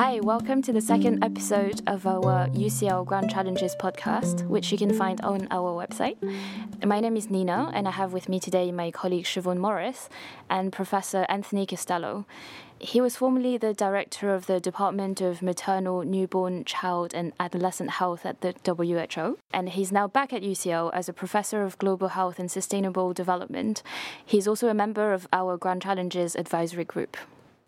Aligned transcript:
Hi, 0.00 0.18
welcome 0.18 0.62
to 0.62 0.72
the 0.72 0.80
second 0.80 1.22
episode 1.22 1.82
of 1.86 2.06
our 2.06 2.48
UCL 2.48 3.04
Grand 3.04 3.28
Challenges 3.28 3.76
podcast, 3.78 4.46
which 4.46 4.72
you 4.72 4.78
can 4.78 4.94
find 4.94 5.20
on 5.20 5.46
our 5.50 5.76
website. 5.76 6.16
My 6.82 7.00
name 7.00 7.18
is 7.18 7.28
Nina, 7.28 7.70
and 7.74 7.86
I 7.86 7.90
have 7.90 8.14
with 8.14 8.26
me 8.26 8.40
today 8.40 8.72
my 8.72 8.90
colleague 8.90 9.26
Siobhan 9.26 9.58
Morris 9.58 10.08
and 10.48 10.72
Professor 10.72 11.26
Anthony 11.28 11.66
Costello. 11.66 12.24
He 12.78 12.98
was 13.02 13.14
formerly 13.14 13.58
the 13.58 13.74
director 13.74 14.34
of 14.34 14.46
the 14.46 14.58
Department 14.58 15.20
of 15.20 15.42
Maternal, 15.42 16.02
Newborn, 16.02 16.64
Child 16.64 17.12
and 17.12 17.34
Adolescent 17.38 17.90
Health 17.90 18.24
at 18.24 18.40
the 18.40 18.54
WHO, 18.64 19.36
and 19.52 19.68
he's 19.68 19.92
now 19.92 20.08
back 20.08 20.32
at 20.32 20.40
UCL 20.40 20.92
as 20.94 21.10
a 21.10 21.12
professor 21.12 21.62
of 21.62 21.76
global 21.76 22.08
health 22.08 22.38
and 22.38 22.50
sustainable 22.50 23.12
development. 23.12 23.82
He's 24.24 24.48
also 24.48 24.68
a 24.68 24.72
member 24.72 25.12
of 25.12 25.28
our 25.30 25.58
Grand 25.58 25.82
Challenges 25.82 26.36
advisory 26.36 26.86
group. 26.86 27.18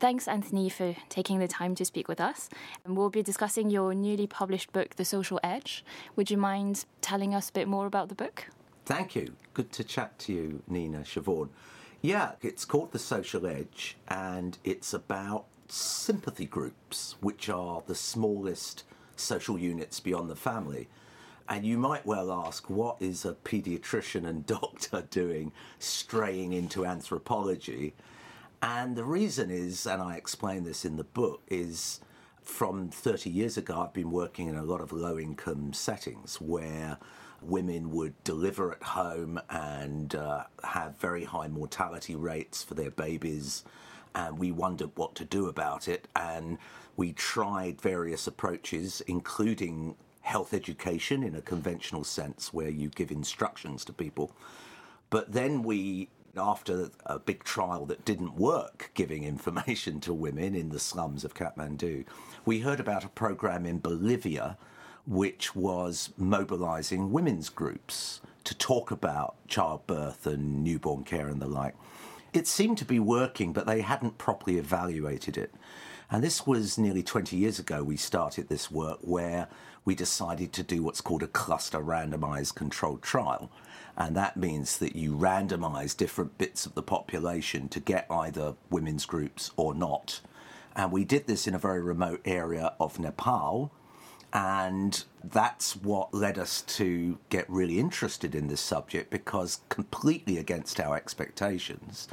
Thanks, 0.03 0.27
Anthony, 0.27 0.69
for 0.69 0.97
taking 1.09 1.39
the 1.39 1.47
time 1.47 1.77
to 1.77 1.85
speak 1.85 2.09
with 2.09 2.21
us. 2.21 2.49
And 2.85 2.97
we'll 2.97 3.09
be 3.09 3.23
discussing 3.23 3.71
your 3.71 3.95
newly 3.95 4.27
published 4.27 4.73
book, 4.73 4.97
The 4.97 5.05
Social 5.05 5.39
Edge. 5.45 5.85
Would 6.17 6.29
you 6.29 6.37
mind 6.37 6.87
telling 7.01 7.37
us 7.37 7.51
a 7.51 7.53
bit 7.53 7.69
more 7.69 7.87
about 7.87 8.09
the 8.09 8.17
book? 8.17 8.49
Thank 8.85 9.15
you. 9.15 9.35
Good 9.55 9.71
to 9.71 9.85
chat 9.85 10.19
to 10.19 10.33
you, 10.33 10.63
Nina 10.67 11.03
Siobhan. 11.03 11.51
Yeah, 12.01 12.33
it's 12.43 12.65
called 12.65 12.91
The 12.91 12.99
Social 12.99 13.47
Edge, 13.47 13.97
and 14.09 14.59
it's 14.65 14.93
about 14.93 15.45
sympathy 15.69 16.47
groups, 16.47 17.15
which 17.21 17.49
are 17.49 17.85
the 17.87 17.95
smallest 17.95 18.83
social 19.15 19.57
units 19.57 20.01
beyond 20.01 20.29
the 20.29 20.35
family. 20.35 20.89
And 21.49 21.65
you 21.65 21.79
might 21.79 22.05
well 22.05 22.33
ask, 22.33 22.69
what 22.69 22.97
is 22.99 23.25
a 23.25 23.35
paediatrician 23.35 24.27
and 24.27 24.45
doctor 24.47 25.05
doing 25.11 25.53
straying 25.79 26.55
into 26.55 26.85
anthropology? 26.85 27.95
And 28.63 28.95
the 28.95 29.05
reason 29.05 29.51
is, 29.51 29.87
and 29.87 30.01
I 30.01 30.15
explain 30.15 30.63
this 30.63 30.85
in 30.85 30.97
the 30.97 31.05
book, 31.05 31.43
is 31.49 32.01
from 32.43 32.91
30 32.91 33.29
years 33.29 33.57
ago, 33.57 33.81
I've 33.81 33.93
been 33.93 34.13
working 34.13 34.47
in 34.49 34.55
a 34.55 34.63
lot 34.63 34.81
of 34.81 34.93
low 34.93 35.19
income 35.19 35.73
settings 35.73 36.41
where 36.41 36.99
women 37.41 37.91
would 37.91 38.15
deliver 38.23 38.71
at 38.71 38.83
home 38.85 39.41
and 39.51 40.15
uh, 40.15 40.45
have 40.63 40.97
very 40.99 41.25
high 41.25 41.49
mortality 41.49 42.15
rates 42.15 42.63
for 42.63 42.75
their 42.75 42.93
babies. 42.93 43.65
And 44.15 44.39
we 44.39 44.53
wondered 44.53 44.91
what 44.95 45.17
to 45.17 45.25
do 45.25 45.49
about 45.49 45.89
it. 45.89 46.07
And 46.15 46.59
we 46.97 47.13
tried 47.13 47.81
various 47.81 48.29
approaches, 48.29 49.03
including 49.09 49.97
health 50.21 50.55
education 50.55 51.25
in 51.25 51.35
a 51.35 51.41
conventional 51.41 52.05
sense, 52.05 52.53
where 52.53 52.71
you 52.71 52.91
give 52.91 53.11
instructions 53.11 53.85
to 53.87 53.93
people. 53.93 54.31
But 55.11 55.33
then 55.33 55.65
we 55.65 56.11
after 56.37 56.91
a 57.07 57.19
big 57.19 57.45
trial 57.45 57.87
that 57.87 58.05
didn't 58.05 58.37
work 58.37 58.91
giving 58.95 59.25
information 59.25 60.01
to 60.01 60.13
women 60.13 60.55
in 60.55 60.71
the 60.71 60.79
slums 60.79 61.25
of 61.25 61.35
Kathmandu, 61.35 62.05
we 62.45 62.61
heard 62.61 62.81
about 62.81 63.05
a 63.05 63.09
program 63.09 63.67
in 63.67 63.79
Bolivia 63.79 64.57
which 65.07 65.57
was 65.57 66.11
mobilizing 66.17 67.11
women's 67.11 67.49
groups 67.49 68.21
to 68.45 68.55
talk 68.55 68.91
about 68.91 69.35
childbirth 69.49 70.27
and 70.27 70.63
newborn 70.63 71.05
care 71.05 71.29
and 71.29 71.41
the 71.41 71.49
like. 71.49 71.75
It 72.33 72.47
seemed 72.47 72.79
to 72.79 72.85
be 72.85 72.99
working, 72.99 73.53
but 73.53 73.67
they 73.67 73.81
hadn't 73.83 74.19
properly 74.19 74.59
evaluated 74.59 75.37
it. 75.37 75.53
And 76.11 76.23
this 76.23 76.47
was 76.47 76.79
nearly 76.79 77.03
20 77.03 77.37
years 77.37 77.59
ago 77.59 77.83
we 77.83 77.97
started 77.97 78.49
this 78.49 78.71
work 78.71 78.99
where 79.01 79.49
we 79.85 79.95
decided 79.95 80.53
to 80.53 80.63
do 80.63 80.83
what's 80.83 81.01
called 81.01 81.23
a 81.23 81.29
cluster 81.29 81.79
randomized 81.79 82.55
controlled 82.55 83.03
trial. 83.03 83.51
And 83.97 84.17
that 84.17 84.37
means 84.37 84.79
that 84.79 84.97
you 84.97 85.15
randomize 85.15 85.97
different 85.97 86.39
bits 86.39 86.65
of 86.67 86.75
the 86.75 86.83
population 86.83 87.69
to 87.69 87.81
get 87.81 88.07
either 88.11 88.55
women's 88.71 89.05
groups 89.05 89.51
or 89.57 89.75
not. 89.75 90.21
And 90.75 90.91
we 90.91 91.05
did 91.05 91.27
this 91.27 91.47
in 91.47 91.55
a 91.55 91.59
very 91.59 91.83
remote 91.83 92.23
area 92.25 92.73
of 92.81 92.99
Nepal. 92.99 93.71
And 94.33 95.05
that's 95.23 95.77
what 95.77 96.15
led 96.15 96.39
us 96.39 96.63
to 96.63 97.19
get 97.29 97.49
really 97.51 97.79
interested 97.79 98.35
in 98.35 98.49
this 98.49 98.63
subject 98.63 99.11
because, 99.11 99.61
completely 99.69 100.39
against 100.39 100.81
our 100.81 100.97
expectations, 100.97 102.09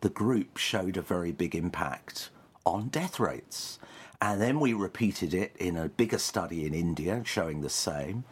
the 0.00 0.08
group 0.08 0.56
showed 0.56 0.96
a 0.96 1.02
very 1.02 1.30
big 1.30 1.54
impact 1.54 2.30
on 2.66 2.88
death 2.88 3.20
rates. 3.20 3.78
And 4.20 4.40
then 4.40 4.58
we 4.58 4.72
repeated 4.72 5.34
it 5.34 5.54
in 5.58 5.76
a 5.76 5.88
bigger 5.88 6.18
study 6.18 6.66
in 6.66 6.74
India 6.74 7.22
showing 7.24 7.60
the 7.60 7.70
same. 7.70 8.24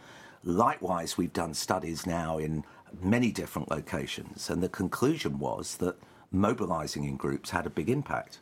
Likewise, 0.43 1.17
we've 1.17 1.33
done 1.33 1.55
studies 1.55 2.07
now 2.07 2.39
in 2.39 2.65
many 3.03 3.31
different 3.31 3.71
locations, 3.71 4.51
and 4.51 4.63
the 4.63 4.69
conclusion 4.69 5.39
was 5.39 5.77
that 5.79 5.97
mobilizing 6.31 7.05
in 7.05 7.17
groups 7.17 7.51
had 7.51 7.67
a 7.67 7.71
big 7.71 7.89
impact. 7.89 8.39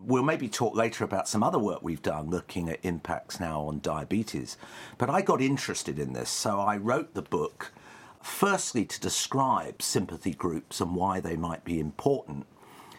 We'll 0.00 0.22
maybe 0.22 0.48
talk 0.48 0.74
later 0.74 1.04
about 1.04 1.28
some 1.28 1.42
other 1.42 1.58
work 1.58 1.80
we've 1.82 2.02
done 2.02 2.28
looking 2.28 2.68
at 2.68 2.80
impacts 2.82 3.38
now 3.38 3.62
on 3.62 3.80
diabetes. 3.80 4.56
But 4.98 5.08
I 5.08 5.22
got 5.22 5.40
interested 5.40 5.98
in 5.98 6.12
this, 6.12 6.28
so 6.28 6.58
I 6.58 6.76
wrote 6.76 7.14
the 7.14 7.22
book 7.22 7.72
firstly 8.20 8.84
to 8.84 9.00
describe 9.00 9.82
sympathy 9.82 10.34
groups 10.34 10.80
and 10.80 10.94
why 10.94 11.20
they 11.20 11.36
might 11.36 11.64
be 11.64 11.78
important, 11.78 12.46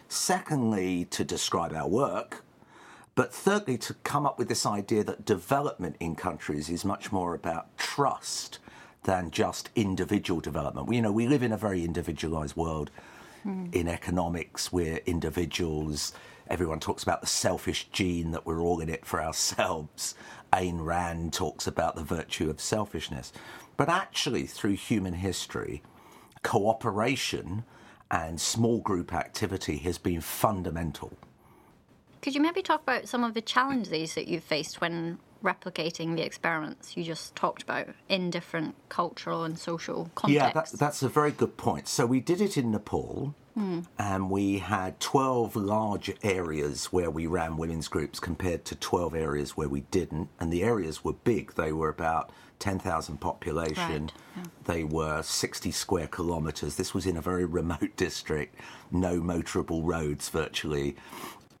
secondly, 0.08 1.04
to 1.06 1.24
describe 1.24 1.72
our 1.72 1.88
work. 1.88 2.44
But 3.14 3.32
thirdly, 3.32 3.78
to 3.78 3.94
come 3.94 4.26
up 4.26 4.38
with 4.38 4.48
this 4.48 4.66
idea 4.66 5.04
that 5.04 5.24
development 5.24 5.96
in 6.00 6.16
countries 6.16 6.68
is 6.68 6.84
much 6.84 7.12
more 7.12 7.34
about 7.34 7.76
trust 7.76 8.58
than 9.04 9.30
just 9.30 9.70
individual 9.74 10.40
development. 10.40 10.92
You 10.92 11.02
know, 11.02 11.12
we 11.12 11.28
live 11.28 11.42
in 11.42 11.52
a 11.52 11.56
very 11.56 11.84
individualized 11.84 12.56
world. 12.56 12.90
Mm. 13.46 13.74
In 13.74 13.88
economics, 13.88 14.72
we're 14.72 15.00
individuals. 15.06 16.12
Everyone 16.48 16.80
talks 16.80 17.02
about 17.02 17.20
the 17.20 17.26
selfish 17.26 17.88
gene 17.92 18.32
that 18.32 18.44
we're 18.44 18.60
all 18.60 18.80
in 18.80 18.88
it 18.88 19.06
for 19.06 19.22
ourselves. 19.22 20.14
Ayn 20.52 20.84
Rand 20.84 21.32
talks 21.32 21.66
about 21.66 21.96
the 21.96 22.02
virtue 22.02 22.50
of 22.50 22.60
selfishness. 22.60 23.32
But 23.76 23.88
actually, 23.88 24.46
through 24.46 24.74
human 24.74 25.14
history, 25.14 25.82
cooperation 26.42 27.64
and 28.10 28.40
small 28.40 28.78
group 28.78 29.12
activity 29.12 29.78
has 29.78 29.98
been 29.98 30.20
fundamental. 30.20 31.12
Could 32.22 32.34
you 32.34 32.40
maybe 32.40 32.62
talk 32.62 32.82
about 32.82 33.08
some 33.08 33.24
of 33.24 33.34
the 33.34 33.42
challenges 33.42 34.14
that 34.14 34.28
you've 34.28 34.44
faced 34.44 34.80
when 34.80 35.18
replicating 35.44 36.16
the 36.16 36.22
experiments 36.22 36.96
you 36.96 37.04
just 37.04 37.36
talked 37.36 37.62
about 37.62 37.88
in 38.08 38.30
different 38.30 38.74
cultural 38.88 39.44
and 39.44 39.58
social 39.58 40.10
contexts. 40.14 40.34
Yeah, 40.34 40.52
that's, 40.52 40.72
that's 40.72 41.02
a 41.02 41.08
very 41.08 41.30
good 41.30 41.56
point. 41.56 41.86
So 41.86 42.06
we 42.06 42.20
did 42.20 42.40
it 42.40 42.56
in 42.56 42.72
Nepal. 42.72 43.34
Mm. 43.56 43.86
And 44.00 44.30
we 44.30 44.58
had 44.58 44.98
12 44.98 45.54
large 45.54 46.12
areas 46.24 46.86
where 46.86 47.08
we 47.08 47.28
ran 47.28 47.56
women's 47.56 47.86
groups 47.86 48.18
compared 48.18 48.64
to 48.64 48.74
12 48.74 49.14
areas 49.14 49.56
where 49.56 49.68
we 49.68 49.82
didn't. 49.82 50.28
And 50.40 50.52
the 50.52 50.64
areas 50.64 51.04
were 51.04 51.12
big. 51.12 51.54
They 51.54 51.72
were 51.72 51.88
about 51.88 52.30
10,000 52.58 53.18
population. 53.18 53.76
Right. 53.76 54.12
Yeah. 54.36 54.42
They 54.64 54.84
were 54.84 55.22
60 55.22 55.70
square 55.70 56.08
kilometres. 56.08 56.76
This 56.76 56.94
was 56.94 57.06
in 57.06 57.16
a 57.16 57.20
very 57.20 57.44
remote 57.44 57.90
district, 57.96 58.56
no 58.90 59.20
motorable 59.20 59.82
roads 59.84 60.28
virtually. 60.30 60.96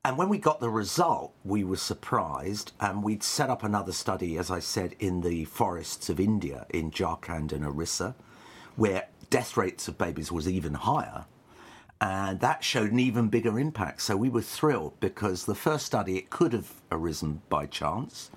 And 0.04 0.18
when 0.18 0.28
we 0.28 0.36
got 0.36 0.60
the 0.60 0.68
result, 0.68 1.32
we 1.44 1.64
were 1.64 1.76
surprised, 1.76 2.72
and 2.78 3.02
we'd 3.02 3.22
set 3.22 3.48
up 3.48 3.64
another 3.64 3.92
study, 3.92 4.36
as 4.36 4.50
I 4.50 4.58
said, 4.58 4.94
in 4.98 5.22
the 5.22 5.46
forests 5.46 6.10
of 6.10 6.20
India, 6.20 6.66
in 6.68 6.90
Jharkhand 6.90 7.52
and 7.52 7.64
Orissa, 7.64 8.14
where 8.76 9.08
death 9.30 9.56
rates 9.56 9.88
of 9.88 9.96
babies 9.96 10.30
was 10.30 10.46
even 10.46 10.74
higher. 10.74 11.24
And 12.02 12.40
that 12.40 12.62
showed 12.62 12.92
an 12.92 12.98
even 12.98 13.28
bigger 13.28 13.58
impact. 13.58 14.02
So 14.02 14.14
we 14.14 14.28
were 14.28 14.42
thrilled 14.42 15.00
because 15.00 15.46
the 15.46 15.54
first 15.54 15.86
study, 15.86 16.18
it 16.18 16.28
could 16.28 16.52
have 16.52 16.82
arisen 16.92 17.40
by 17.48 17.64
chance. 17.64 18.30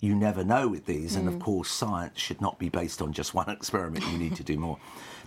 You 0.00 0.14
never 0.14 0.44
know 0.44 0.68
with 0.68 0.84
these. 0.84 1.14
Mm. 1.14 1.20
And 1.20 1.28
of 1.28 1.34
mm. 1.36 1.40
course, 1.40 1.70
science 1.70 2.20
should 2.20 2.42
not 2.42 2.58
be 2.58 2.68
based 2.68 3.00
on 3.00 3.14
just 3.14 3.32
one 3.34 3.48
experiment. 3.48 4.06
You 4.12 4.18
need 4.18 4.36
to 4.36 4.44
do 4.44 4.58
more. 4.58 4.78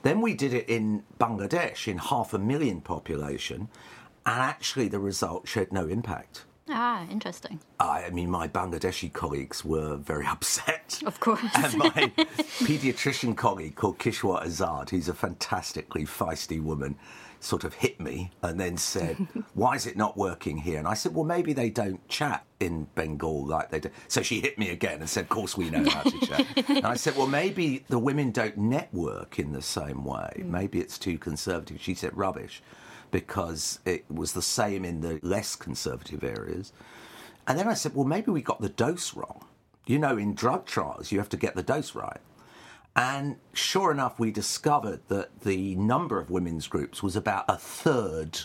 Then 0.04 0.22
we 0.22 0.36
did 0.36 0.54
it 0.54 0.70
in 0.70 1.04
Bangladesh, 1.20 1.88
in 1.88 1.98
half 1.98 2.36
a 2.36 2.40
million 2.40 2.82
population 2.82 3.70
and 4.28 4.42
actually 4.42 4.90
the 4.90 5.00
result 5.00 5.48
showed 5.48 5.72
no 5.72 5.88
impact. 5.88 6.44
Ah, 6.70 7.08
interesting. 7.10 7.62
I, 7.80 8.10
mean, 8.10 8.30
my 8.30 8.50
Bangladeshi 8.50 9.12
colleagues 9.14 9.64
were 9.64 9.96
very 9.96 10.26
upset. 10.28 11.02
Of 11.06 11.20
course. 11.22 11.40
and 11.56 11.78
my 11.78 11.90
paediatrician 11.90 13.38
colleague 13.38 13.76
called 13.76 14.00
Kishwar 14.00 14.46
Azad, 14.46 14.90
who's 14.90 15.08
a 15.08 15.14
fantastically 15.14 16.06
feisty 16.06 16.62
woman, 16.62 16.98
sort 17.40 17.64
of 17.64 17.76
hit 17.76 18.02
me 18.02 18.32
and 18.42 18.60
then 18.60 18.76
said, 18.76 19.16
Why 19.54 19.76
is 19.76 19.88
it 19.88 19.96
not 19.96 20.18
working 20.18 20.58
here? 20.58 20.78
And 20.78 20.88
I 20.90 20.96
said, 20.96 21.16
Well, 21.16 21.24
maybe 21.24 21.54
they 21.54 21.70
don't 21.70 22.06
chat 22.10 22.46
in 22.60 22.88
Bengal 22.96 23.46
like 23.46 23.70
they 23.70 23.80
do. 23.80 23.90
So 24.10 24.22
she 24.22 24.42
hit 24.42 24.58
me 24.58 24.72
again 24.72 25.00
and 25.00 25.10
said, 25.10 25.22
Of 25.22 25.30
course, 25.30 25.56
we 25.56 25.70
know 25.70 25.90
how 25.90 26.02
to 26.02 26.26
chat. 26.26 26.70
and 26.70 26.86
I 26.86 26.96
said, 26.96 27.16
Well, 27.16 27.28
maybe 27.28 27.86
the 27.88 28.00
women 28.00 28.32
don't 28.32 28.58
network 28.58 29.40
in 29.40 29.54
the 29.54 29.62
same 29.62 30.04
way. 30.04 30.34
Mm. 30.40 30.48
Maybe 30.48 30.80
it's 30.80 30.98
too 30.98 31.18
conservative. 31.18 31.80
She 31.80 31.94
said, 31.94 32.18
Rubbish 32.18 32.62
because 33.12 33.80
it 33.86 34.06
was 34.10 34.34
the 34.34 34.42
same 34.42 34.86
in 34.86 35.02
the 35.02 35.20
less 35.22 35.56
conservative 35.56 36.24
areas. 36.24 36.74
And 37.48 37.58
then 37.58 37.68
I 37.68 37.74
said, 37.74 37.96
well, 37.96 38.06
maybe 38.06 38.32
we 38.32 38.42
got 38.42 38.62
the 38.62 38.70
dose 38.70 39.16
wrong. 39.16 39.46
You 39.86 40.00
know, 40.00 40.18
in 40.18 40.36
drug 40.36 40.66
trials, 40.66 41.12
you 41.12 41.18
have 41.20 41.30
to 41.30 41.38
get 41.38 41.56
the 41.56 41.64
dose 41.64 41.96
right. 41.96 42.20
And 42.96 43.38
sure 43.54 43.92
enough, 43.92 44.20
we 44.20 44.32
discovered 44.32 45.02
that 45.08 45.42
the 45.42 45.76
number 45.76 46.20
of 46.20 46.32
women's 46.32 46.68
groups 46.68 47.04
was 47.04 47.16
about 47.16 47.46
a 47.48 47.56
third, 47.56 48.40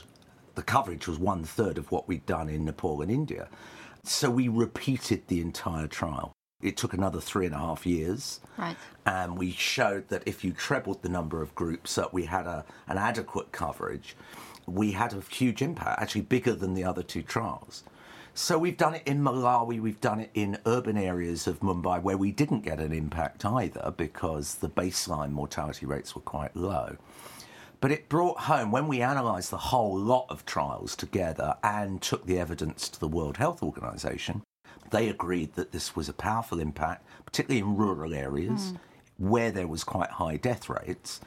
the 0.54 0.62
coverage 0.62 1.08
was 1.08 1.18
one 1.18 1.42
third 1.42 1.78
of 1.78 1.90
what 1.90 2.06
we'd 2.06 2.26
done 2.26 2.48
in 2.48 2.66
Nepal 2.66 3.00
and 3.00 3.10
India. 3.10 3.48
So 4.04 4.30
we 4.30 4.48
repeated 4.48 5.26
the 5.26 5.40
entire 5.40 5.86
trial. 5.86 6.32
It 6.60 6.76
took 6.76 6.92
another 6.92 7.20
three 7.20 7.46
and 7.46 7.54
a 7.54 7.58
half 7.58 7.86
years. 7.86 8.40
Right. 8.56 8.76
And 9.06 9.38
we 9.38 9.50
showed 9.50 10.08
that 10.08 10.22
if 10.26 10.44
you 10.44 10.52
trebled 10.52 11.02
the 11.02 11.08
number 11.08 11.42
of 11.42 11.54
groups, 11.54 11.94
that 11.96 12.12
we 12.12 12.26
had 12.26 12.46
a, 12.46 12.64
an 12.86 12.98
adequate 12.98 13.52
coverage. 13.52 14.14
We 14.66 14.92
had 14.92 15.12
a 15.12 15.20
huge 15.20 15.62
impact, 15.62 16.00
actually 16.00 16.22
bigger 16.22 16.54
than 16.54 16.74
the 16.74 16.84
other 16.84 17.02
two 17.02 17.22
trials. 17.22 17.84
So 18.34 18.58
we've 18.58 18.78
done 18.78 18.94
it 18.94 19.02
in 19.04 19.22
Malawi, 19.22 19.78
we've 19.80 20.00
done 20.00 20.20
it 20.20 20.30
in 20.32 20.58
urban 20.64 20.96
areas 20.96 21.46
of 21.46 21.60
Mumbai 21.60 22.00
where 22.02 22.16
we 22.16 22.32
didn't 22.32 22.60
get 22.60 22.80
an 22.80 22.92
impact 22.92 23.44
either 23.44 23.92
because 23.94 24.54
the 24.54 24.70
baseline 24.70 25.32
mortality 25.32 25.84
rates 25.84 26.14
were 26.14 26.22
quite 26.22 26.56
low. 26.56 26.96
But 27.82 27.90
it 27.90 28.08
brought 28.08 28.42
home, 28.42 28.70
when 28.70 28.86
we 28.86 29.02
analysed 29.02 29.50
the 29.50 29.58
whole 29.58 29.98
lot 29.98 30.26
of 30.30 30.46
trials 30.46 30.96
together 30.96 31.56
and 31.62 32.00
took 32.00 32.24
the 32.24 32.38
evidence 32.38 32.88
to 32.88 33.00
the 33.00 33.08
World 33.08 33.36
Health 33.36 33.62
Organization, 33.62 34.42
they 34.90 35.08
agreed 35.08 35.54
that 35.54 35.72
this 35.72 35.94
was 35.94 36.08
a 36.08 36.14
powerful 36.14 36.60
impact, 36.60 37.04
particularly 37.26 37.60
in 37.60 37.76
rural 37.76 38.14
areas 38.14 38.72
mm. 38.72 38.78
where 39.18 39.50
there 39.50 39.66
was 39.66 39.84
quite 39.84 40.10
high 40.10 40.36
death 40.36 40.70
rates, 40.70 41.20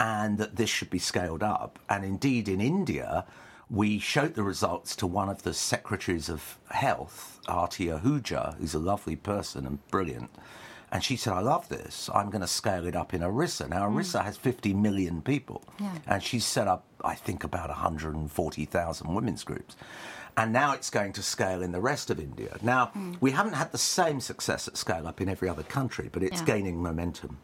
and 0.00 0.38
that 0.38 0.56
this 0.56 0.70
should 0.70 0.90
be 0.90 0.98
scaled 0.98 1.42
up. 1.42 1.78
And 1.88 2.04
indeed, 2.04 2.48
in 2.48 2.60
India, 2.60 3.26
we 3.68 3.98
showed 4.00 4.34
the 4.34 4.42
results 4.42 4.96
to 4.96 5.06
one 5.06 5.28
of 5.28 5.42
the 5.42 5.52
secretaries 5.54 6.28
of 6.30 6.58
health, 6.70 7.38
Aarti 7.46 8.00
Ahuja, 8.00 8.56
who's 8.56 8.74
a 8.74 8.78
lovely 8.80 9.14
person 9.14 9.66
and 9.66 9.86
brilliant. 9.88 10.30
And 10.90 11.04
she 11.04 11.14
said, 11.16 11.34
I 11.34 11.40
love 11.40 11.68
this. 11.68 12.10
I'm 12.12 12.30
going 12.30 12.40
to 12.40 12.48
scale 12.48 12.84
it 12.86 12.96
up 12.96 13.14
in 13.14 13.22
Orissa. 13.22 13.68
Now, 13.68 13.86
hmm. 13.86 13.94
Orissa 13.94 14.22
has 14.24 14.36
50 14.36 14.74
million 14.74 15.22
people. 15.22 15.62
Yeah. 15.78 15.94
And 16.06 16.22
she's 16.22 16.44
set 16.44 16.66
up, 16.66 16.84
I 17.04 17.14
think, 17.14 17.44
about 17.44 17.68
140,000 17.68 19.14
women's 19.14 19.44
groups. 19.44 19.76
And 20.36 20.52
now 20.52 20.72
it's 20.72 20.90
going 20.90 21.12
to 21.12 21.22
scale 21.22 21.62
in 21.62 21.70
the 21.72 21.80
rest 21.80 22.10
of 22.10 22.18
India. 22.18 22.56
Now, 22.62 22.86
hmm. 22.86 23.14
we 23.20 23.32
haven't 23.32 23.52
had 23.52 23.70
the 23.70 23.78
same 23.78 24.18
success 24.20 24.66
at 24.66 24.76
scale 24.76 25.06
up 25.06 25.20
in 25.20 25.28
every 25.28 25.48
other 25.48 25.62
country, 25.62 26.08
but 26.10 26.22
it's 26.22 26.40
Yeah. 26.40 26.46
gaining 26.46 26.82
momentum. 26.82 27.38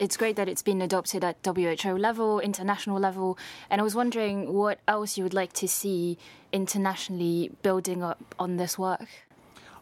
It's 0.00 0.16
great 0.16 0.36
that 0.36 0.48
it's 0.48 0.62
been 0.62 0.80
adopted 0.80 1.22
at 1.22 1.36
WHO 1.44 1.90
level, 1.90 2.40
international 2.40 2.98
level, 2.98 3.36
and 3.68 3.82
I 3.82 3.84
was 3.84 3.94
wondering 3.94 4.54
what 4.54 4.80
else 4.88 5.18
you 5.18 5.24
would 5.24 5.34
like 5.34 5.52
to 5.52 5.68
see 5.68 6.16
internationally 6.52 7.52
building 7.60 8.02
up 8.02 8.34
on 8.38 8.56
this 8.56 8.78
work. 8.78 9.06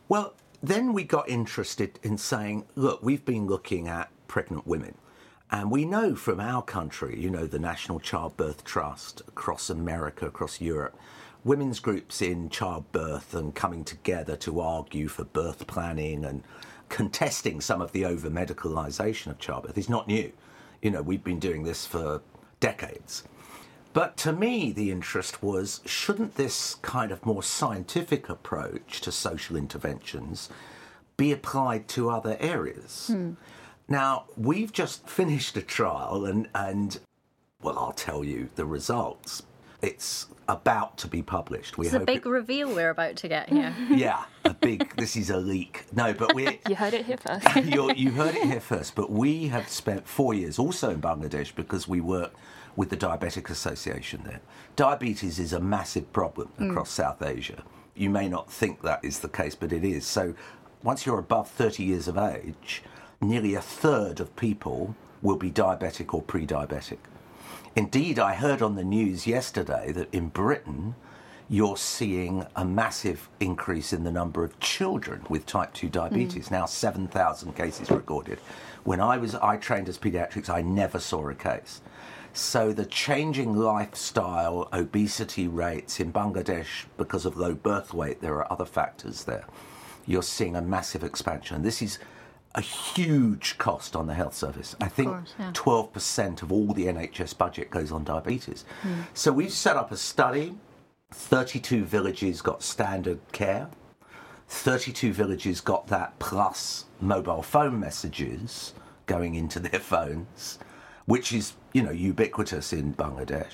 Well, 0.09 0.35
then 0.61 0.93
we 0.93 1.05
got 1.05 1.29
interested 1.29 2.01
in 2.03 2.19
saying, 2.19 2.65
look, 2.75 3.01
we've 3.01 3.25
been 3.25 3.47
looking 3.47 3.87
at 3.87 4.11
pregnant 4.27 4.67
women. 4.67 4.97
And 5.53 5.71
we 5.71 5.85
know 5.85 6.17
from 6.17 6.41
our 6.41 6.63
country, 6.63 7.17
you 7.17 7.31
know, 7.31 7.47
the 7.47 7.61
National 7.61 8.01
Childbirth 8.01 8.65
Trust 8.65 9.21
across 9.29 9.71
America, 9.71 10.27
across 10.27 10.61
Europe, 10.61 10.99
women's 11.45 11.79
groups 11.79 12.21
in 12.21 12.51
childbirth 12.51 13.35
and 13.35 13.55
coming 13.55 13.85
together 13.85 14.35
to 14.39 14.59
argue 14.59 15.07
for 15.07 15.23
birth 15.23 15.69
planning 15.69 16.25
and 16.25 16.43
contesting 16.89 17.61
some 17.61 17.81
of 17.81 17.93
the 17.93 18.05
over 18.05 18.31
medicalisation 18.31 19.29
of 19.29 19.39
childbirth 19.39 19.79
is 19.79 19.89
not 19.89 20.09
new. 20.09 20.33
You 20.83 20.91
know, 20.91 21.03
we've 21.03 21.25
been 21.25 21.39
doing 21.39 21.65
this 21.65 21.87
for 21.87 22.23
decades. 22.61 23.25
But 23.93 24.17
to 24.19 24.33
me, 24.33 24.71
the 24.71 24.91
interest 24.91 25.43
was 25.43 25.81
shouldn't 25.85 26.37
this 26.37 26.77
kind 26.77 27.11
of 27.11 27.25
more 27.25 27.43
scientific 27.43 28.29
approach 28.29 29.01
to 29.01 29.11
social 29.11 29.57
interventions 29.57 30.49
be 31.17 31.33
applied 31.33 31.89
to 31.89 32.11
other 32.11 32.37
areas? 32.39 33.09
Hmm. 33.09 33.33
Now, 33.89 34.27
we've 34.37 34.73
just 34.73 35.09
finished 35.09 35.57
a 35.57 35.63
trial, 35.63 36.27
and, 36.27 36.49
and 36.55 37.01
well, 37.63 37.79
I'll 37.79 37.93
tell 37.93 38.23
you 38.23 38.51
the 38.55 38.67
results. 38.67 39.43
It's 39.81 40.27
about 40.49 40.97
to 40.99 41.09
be 41.09 41.23
published. 41.23 41.77
We 41.77 41.87
It's 41.87 41.95
a 41.95 42.01
big 42.01 42.27
it- 42.27 42.29
reveal 42.29 42.75
we're 42.75 42.91
about 42.91 43.17
to 43.17 43.29
get 43.29 43.49
here. 43.51 43.75
yeah, 43.91 44.25
a 44.45 44.55
big. 44.55 44.97
this 44.97 45.17
is 45.17 45.31
a 45.31 45.37
leak. 45.37 45.85
No, 45.93 46.15
but 46.15 46.35
we. 46.35 46.59
You 46.69 46.75
heard 46.75 46.95
it 46.95 47.07
here 47.07 47.19
first. 47.19 47.47
You're, 47.65 47.93
you 47.93 48.11
heard 48.13 48.35
it 48.35 48.45
here 48.45 48.61
first, 48.61 48.95
but 48.95 49.11
we 49.11 49.49
have 49.49 49.69
spent 49.69 50.09
four 50.09 50.35
years 50.35 50.59
also 50.59 50.91
in 50.91 51.01
Bangladesh 51.01 51.55
because 51.55 51.87
we 51.87 52.01
work 52.01 52.33
with 52.77 52.91
the 52.91 52.97
Diabetic 52.97 53.51
Association 53.51 54.23
there. 54.25 54.41
Diabetes 54.77 55.39
is 55.39 55.53
a 55.53 55.61
massive 55.61 56.13
problem 56.13 56.49
mm. 56.59 56.71
across 56.71 56.91
South 56.91 57.23
Asia. 57.23 57.63
You 57.95 58.09
may 58.09 58.29
not 58.29 58.51
think 58.51 58.83
that 58.83 59.05
is 59.05 59.19
the 59.19 59.29
case, 59.29 59.55
but 59.55 59.73
it 59.73 59.85
is. 59.85 60.07
So 60.07 60.35
once 60.83 61.05
you're 61.05 61.19
above 61.19 61.51
30 61.51 61.83
years 61.83 62.09
of 62.09 62.17
age, 62.17 62.83
nearly 63.21 63.55
a 63.55 63.61
third 63.61 64.21
of 64.21 64.35
people 64.37 64.95
will 65.23 65.37
be 65.37 65.51
diabetic 65.51 66.15
or 66.15 66.23
pre 66.23 66.47
diabetic. 66.47 66.99
Indeed, 67.79 68.19
I 68.19 68.35
heard 68.35 68.61
on 68.61 68.75
the 68.75 68.83
news 68.83 69.25
yesterday 69.25 69.93
that 69.93 70.13
in 70.13 70.31
Britain, 70.31 70.97
you're 71.49 71.77
seeing 71.77 72.45
a 72.57 72.65
massive 72.65 73.29
increase 73.39 73.93
in 73.93 74.03
the 74.03 74.11
number 74.11 74.43
of 74.43 74.59
children 74.59 75.25
with 75.29 75.47
type 75.47 75.75
2 75.75 75.89
diabetes. 75.89 76.49
Mm. 76.49 76.51
Now, 76.51 76.67
7,000 76.67 77.55
cases 77.55 77.89
recorded. 77.89 78.41
When 78.83 79.01
I 79.01 79.17
was, 79.17 79.37
I 79.37 79.59
trained 79.59 79.89
as 79.89 79.97
pediatrics, 79.97 80.51
I 80.51 80.61
never 80.61 80.99
saw 80.99 81.29
a 81.29 81.37
case. 81.37 81.81
So 82.33 82.73
the 82.73 82.85
changing 82.85 83.55
lifestyle, 83.55 84.69
obesity 84.73 85.47
rates 85.47 86.01
in 86.01 86.13
Bangladesh, 86.13 86.87
because 86.97 87.25
of 87.25 87.37
low 87.37 87.55
birth 87.55 87.95
weight, 87.95 88.21
there 88.21 88.35
are 88.35 88.53
other 88.53 88.67
factors 88.67 89.23
there. 89.23 89.45
You're 90.05 90.25
seeing 90.25 90.57
a 90.57 90.63
massive 90.63 91.05
expansion. 91.05 91.63
This 91.63 91.81
is 91.81 92.01
a 92.59 92.61
huge 92.61 93.57
cost 93.57 93.95
on 93.95 94.09
the 94.09 94.15
health 94.15 94.35
service. 94.35 94.75
I 94.81 94.89
think 94.89 95.11
course, 95.11 95.35
yeah. 95.39 95.53
12% 95.53 96.43
of 96.43 96.51
all 96.51 96.75
the 96.75 96.87
NHS 96.87 97.39
budget 97.39 97.71
goes 97.71 97.93
on 97.93 98.03
diabetes. 98.03 98.65
Hmm. 98.83 99.03
So 99.15 99.31
we've 99.33 99.53
set 99.53 99.77
up 99.77 99.93
a 99.93 99.97
study. 99.97 100.57
32 101.13 101.85
villages 101.85 102.43
got 102.43 102.65
standard 102.65 103.21
care. 103.31 103.71
32 104.49 105.13
villages 105.13 105.61
got 105.61 105.87
that 105.87 106.19
plus 106.19 106.87
mobile 107.01 107.43
phone 107.43 107.79
messages 107.79 108.75
going 109.07 109.37
into 109.37 109.61
their 109.61 109.79
phones, 109.79 110.59
which 111.07 111.33
is, 111.33 111.53
you 111.73 111.83
know, 111.83 111.93
ubiquitous 111.93 112.73
in 112.73 112.93
Bangladesh. 112.93 113.53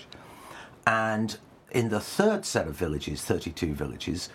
And 0.87 1.37
in 1.73 1.91
the 1.91 2.01
third 2.01 2.47
set 2.47 2.67
of 2.67 2.75
villages, 2.75 3.21
32 3.23 3.75
villages, 3.75 4.31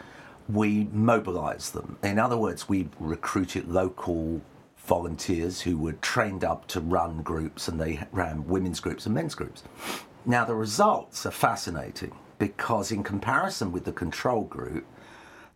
we 0.47 0.87
mobilized 0.91 1.73
them. 1.73 1.97
In 2.03 2.19
other 2.19 2.37
words, 2.37 2.69
we 2.69 2.89
recruited 2.99 3.67
local 3.67 4.41
volunteers 4.89 5.61
who 5.61 5.77
were 5.77 5.93
trained 5.93 6.43
up 6.43 6.65
to 6.65 6.81
run 6.81 7.21
groups 7.21 7.67
and 7.67 7.79
they 7.79 7.99
ran 8.11 8.47
women's 8.47 8.79
groups 8.79 9.05
and 9.05 9.13
men's 9.13 9.35
groups. 9.35 9.61
Now, 10.25 10.45
the 10.45 10.55
results 10.55 11.27
are 11.27 11.31
fascinating 11.31 12.15
because, 12.39 12.91
in 12.91 13.03
comparison 13.03 13.71
with 13.71 13.85
the 13.85 13.91
control 13.91 14.45
group, 14.45 14.85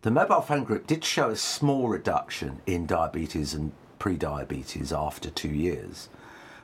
the 0.02 0.12
mobile 0.12 0.40
phone 0.40 0.62
group 0.62 0.86
did 0.86 1.04
show 1.04 1.30
a 1.30 1.36
small 1.36 1.88
reduction 1.88 2.60
in 2.64 2.86
diabetes 2.86 3.54
and 3.54 3.72
pre-diabetes 3.98 4.92
after 4.92 5.30
two 5.30 5.48
years. 5.48 6.08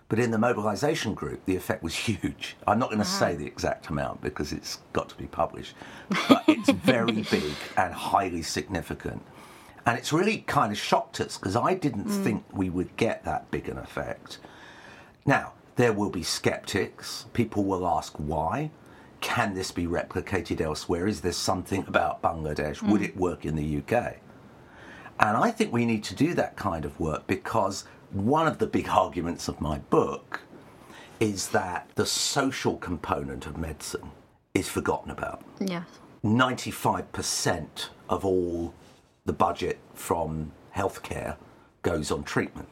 But 0.08 0.20
in 0.20 0.30
the 0.30 0.38
mobilisation 0.38 1.14
group, 1.14 1.44
the 1.46 1.56
effect 1.56 1.82
was 1.82 1.94
huge. 2.06 2.56
I'm 2.68 2.78
not 2.78 2.90
going 2.90 3.02
to 3.02 3.04
say 3.04 3.34
the 3.34 3.46
exact 3.46 3.88
amount 3.88 4.20
because 4.20 4.52
it's 4.52 4.78
got 4.92 5.08
to 5.08 5.16
be 5.16 5.26
published, 5.26 5.74
but 6.28 6.44
it's 6.46 6.70
very 6.70 7.22
big 7.30 7.54
and 7.76 7.92
highly 7.92 8.42
significant. 8.42 9.22
And 9.86 9.98
it's 9.98 10.12
really 10.12 10.38
kind 10.38 10.72
of 10.72 10.78
shocked 10.78 11.20
us 11.20 11.38
because 11.38 11.56
I 11.56 11.74
didn't 11.74 12.06
mm. 12.06 12.22
think 12.22 12.44
we 12.52 12.70
would 12.70 12.96
get 12.96 13.24
that 13.24 13.50
big 13.50 13.68
an 13.68 13.78
effect. 13.78 14.38
Now, 15.26 15.52
there 15.76 15.92
will 15.92 16.10
be 16.10 16.22
skeptics. 16.22 17.26
People 17.32 17.64
will 17.64 17.86
ask 17.86 18.14
why. 18.16 18.70
Can 19.20 19.54
this 19.54 19.70
be 19.70 19.86
replicated 19.86 20.60
elsewhere? 20.60 21.06
Is 21.06 21.20
there 21.20 21.32
something 21.32 21.84
about 21.86 22.22
Bangladesh? 22.22 22.82
Would 22.82 23.00
mm. 23.00 23.04
it 23.04 23.16
work 23.16 23.44
in 23.44 23.56
the 23.56 23.78
UK? 23.78 24.16
And 25.18 25.36
I 25.36 25.50
think 25.50 25.72
we 25.72 25.84
need 25.84 26.02
to 26.04 26.14
do 26.14 26.34
that 26.34 26.56
kind 26.56 26.84
of 26.84 26.98
work 26.98 27.26
because 27.26 27.84
one 28.10 28.46
of 28.46 28.58
the 28.58 28.66
big 28.66 28.88
arguments 28.90 29.48
of 29.48 29.60
my 29.60 29.78
book 29.78 30.40
is 31.20 31.48
that 31.48 31.90
the 31.94 32.06
social 32.06 32.76
component 32.78 33.46
of 33.46 33.58
medicine 33.58 34.10
is 34.54 34.68
forgotten 34.68 35.10
about. 35.10 35.42
yes. 35.60 35.84
95% 36.24 37.88
of 38.10 38.26
all 38.26 38.74
the 39.24 39.32
budget 39.32 39.78
from 39.94 40.52
healthcare 40.74 41.36
goes 41.82 42.10
on 42.10 42.24
treatment. 42.24 42.68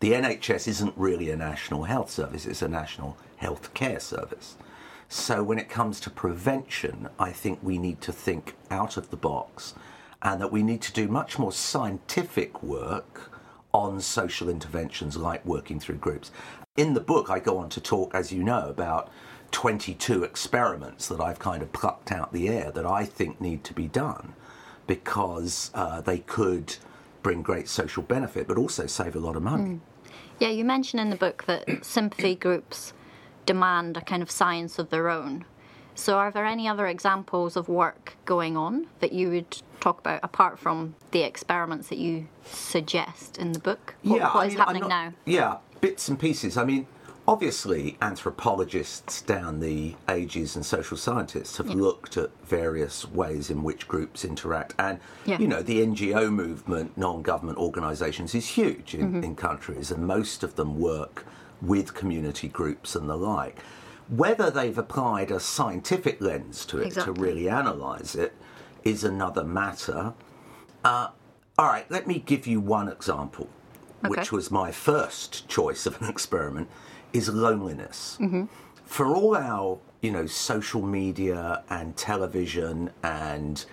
The 0.00 0.12
NHS 0.12 0.68
isn't 0.68 0.94
really 0.96 1.30
a 1.30 1.36
national 1.36 1.84
health 1.84 2.10
service, 2.10 2.46
it's 2.46 2.62
a 2.62 2.68
national 2.68 3.16
health 3.36 3.74
care 3.74 4.00
service. 4.00 4.56
So 5.08 5.42
when 5.42 5.58
it 5.58 5.68
comes 5.68 6.00
to 6.00 6.10
prevention, 6.10 7.08
I 7.18 7.32
think 7.32 7.58
we 7.62 7.78
need 7.78 8.00
to 8.02 8.12
think 8.12 8.54
out 8.70 8.96
of 8.96 9.10
the 9.10 9.16
box 9.16 9.74
and 10.22 10.40
that 10.40 10.52
we 10.52 10.62
need 10.62 10.82
to 10.82 10.92
do 10.92 11.08
much 11.08 11.38
more 11.38 11.52
scientific 11.52 12.62
work 12.62 13.30
on 13.72 14.00
social 14.00 14.48
interventions 14.48 15.16
like 15.16 15.44
working 15.44 15.80
through 15.80 15.96
groups. 15.96 16.30
In 16.76 16.94
the 16.94 17.00
book, 17.00 17.30
I 17.30 17.38
go 17.38 17.58
on 17.58 17.68
to 17.70 17.80
talk, 17.80 18.14
as 18.14 18.32
you 18.32 18.42
know, 18.42 18.68
about 18.68 19.10
22 19.50 20.24
experiments 20.24 21.08
that 21.08 21.20
I've 21.20 21.38
kind 21.38 21.62
of 21.62 21.72
plucked 21.72 22.12
out 22.12 22.32
the 22.32 22.48
air 22.48 22.70
that 22.70 22.86
I 22.86 23.04
think 23.04 23.40
need 23.40 23.64
to 23.64 23.74
be 23.74 23.88
done 23.88 24.34
because 24.88 25.70
uh, 25.74 26.00
they 26.00 26.18
could 26.18 26.74
bring 27.22 27.42
great 27.42 27.68
social 27.68 28.02
benefit 28.02 28.48
but 28.48 28.58
also 28.58 28.86
save 28.86 29.14
a 29.14 29.20
lot 29.20 29.36
of 29.36 29.42
money. 29.42 29.78
Yeah, 30.40 30.48
you 30.48 30.64
mention 30.64 30.98
in 30.98 31.10
the 31.10 31.16
book 31.16 31.44
that 31.46 31.84
sympathy 31.84 32.34
groups 32.34 32.92
demand 33.46 33.96
a 33.96 34.00
kind 34.00 34.22
of 34.22 34.30
science 34.30 34.78
of 34.80 34.90
their 34.90 35.08
own. 35.08 35.44
So, 35.94 36.16
are 36.16 36.30
there 36.30 36.46
any 36.46 36.68
other 36.68 36.86
examples 36.86 37.56
of 37.56 37.68
work 37.68 38.16
going 38.24 38.56
on 38.56 38.86
that 39.00 39.12
you 39.12 39.30
would 39.30 39.62
talk 39.80 39.98
about 39.98 40.20
apart 40.22 40.58
from 40.58 40.94
the 41.10 41.22
experiments 41.22 41.88
that 41.88 41.98
you 41.98 42.28
suggest 42.44 43.36
in 43.36 43.50
the 43.50 43.58
book? 43.58 43.96
What, 44.02 44.18
yeah, 44.18 44.32
what 44.32 44.44
I 44.44 44.48
mean, 44.48 44.56
happening 44.58 44.82
not- 44.82 44.88
now? 44.88 45.12
Yeah, 45.24 45.56
bits 45.80 46.08
and 46.08 46.18
pieces. 46.18 46.56
I 46.56 46.64
mean, 46.64 46.86
obviously, 47.28 47.98
anthropologists 48.00 49.20
down 49.20 49.60
the 49.60 49.94
ages 50.08 50.56
and 50.56 50.64
social 50.64 50.96
scientists 50.96 51.58
have 51.58 51.68
looked 51.68 52.16
at 52.16 52.30
various 52.46 53.06
ways 53.10 53.50
in 53.50 53.62
which 53.62 53.86
groups 53.86 54.24
interact. 54.24 54.74
And, 54.78 54.98
Yeah. 55.26 55.38
you 55.38 55.46
know, 55.46 55.62
the 55.62 55.82
NGO 55.82 56.30
movement, 56.32 56.96
non 56.96 57.20
government 57.20 57.58
organisations, 57.58 58.34
is 58.34 58.46
huge 58.48 58.94
in, 58.94 59.22
in 59.22 59.36
countries, 59.36 59.90
and 59.90 60.06
most 60.06 60.42
of 60.42 60.56
them 60.56 60.80
work 60.80 61.26
with 61.60 61.92
community 61.92 62.48
groups 62.48 62.96
and 62.96 63.10
the 63.10 63.16
like. 63.16 63.58
Whether 64.08 64.50
they've 64.50 64.78
applied 64.78 65.30
a 65.30 65.38
scientific 65.38 66.22
lens 66.22 66.64
to 66.66 66.78
it 66.78 66.86
Exactly. 66.86 67.14
to 67.14 67.20
really 67.20 67.46
analyse 67.46 68.14
it 68.14 68.34
is 68.84 69.04
another 69.04 69.44
matter. 69.44 70.14
Uh, 70.82 71.08
all 71.58 71.66
right, 71.66 71.90
let 71.90 72.06
me 72.06 72.20
give 72.24 72.46
you 72.46 72.58
one 72.58 72.88
example, 72.88 73.48
which 74.06 74.32
was 74.32 74.50
my 74.50 74.72
first 74.72 75.46
choice 75.46 75.84
of 75.84 76.00
an 76.00 76.08
experiment, 76.14 76.70
is 77.12 77.28
loneliness. 77.28 78.16
Mm-hmm. 78.20 78.44
For 78.84 79.06
all 79.06 79.36
our, 79.36 79.78
you 80.00 80.10
know, 80.10 80.26
social 80.26 80.82
media 80.82 81.62
and 81.68 81.96
television 81.96 82.90
and 83.02 83.64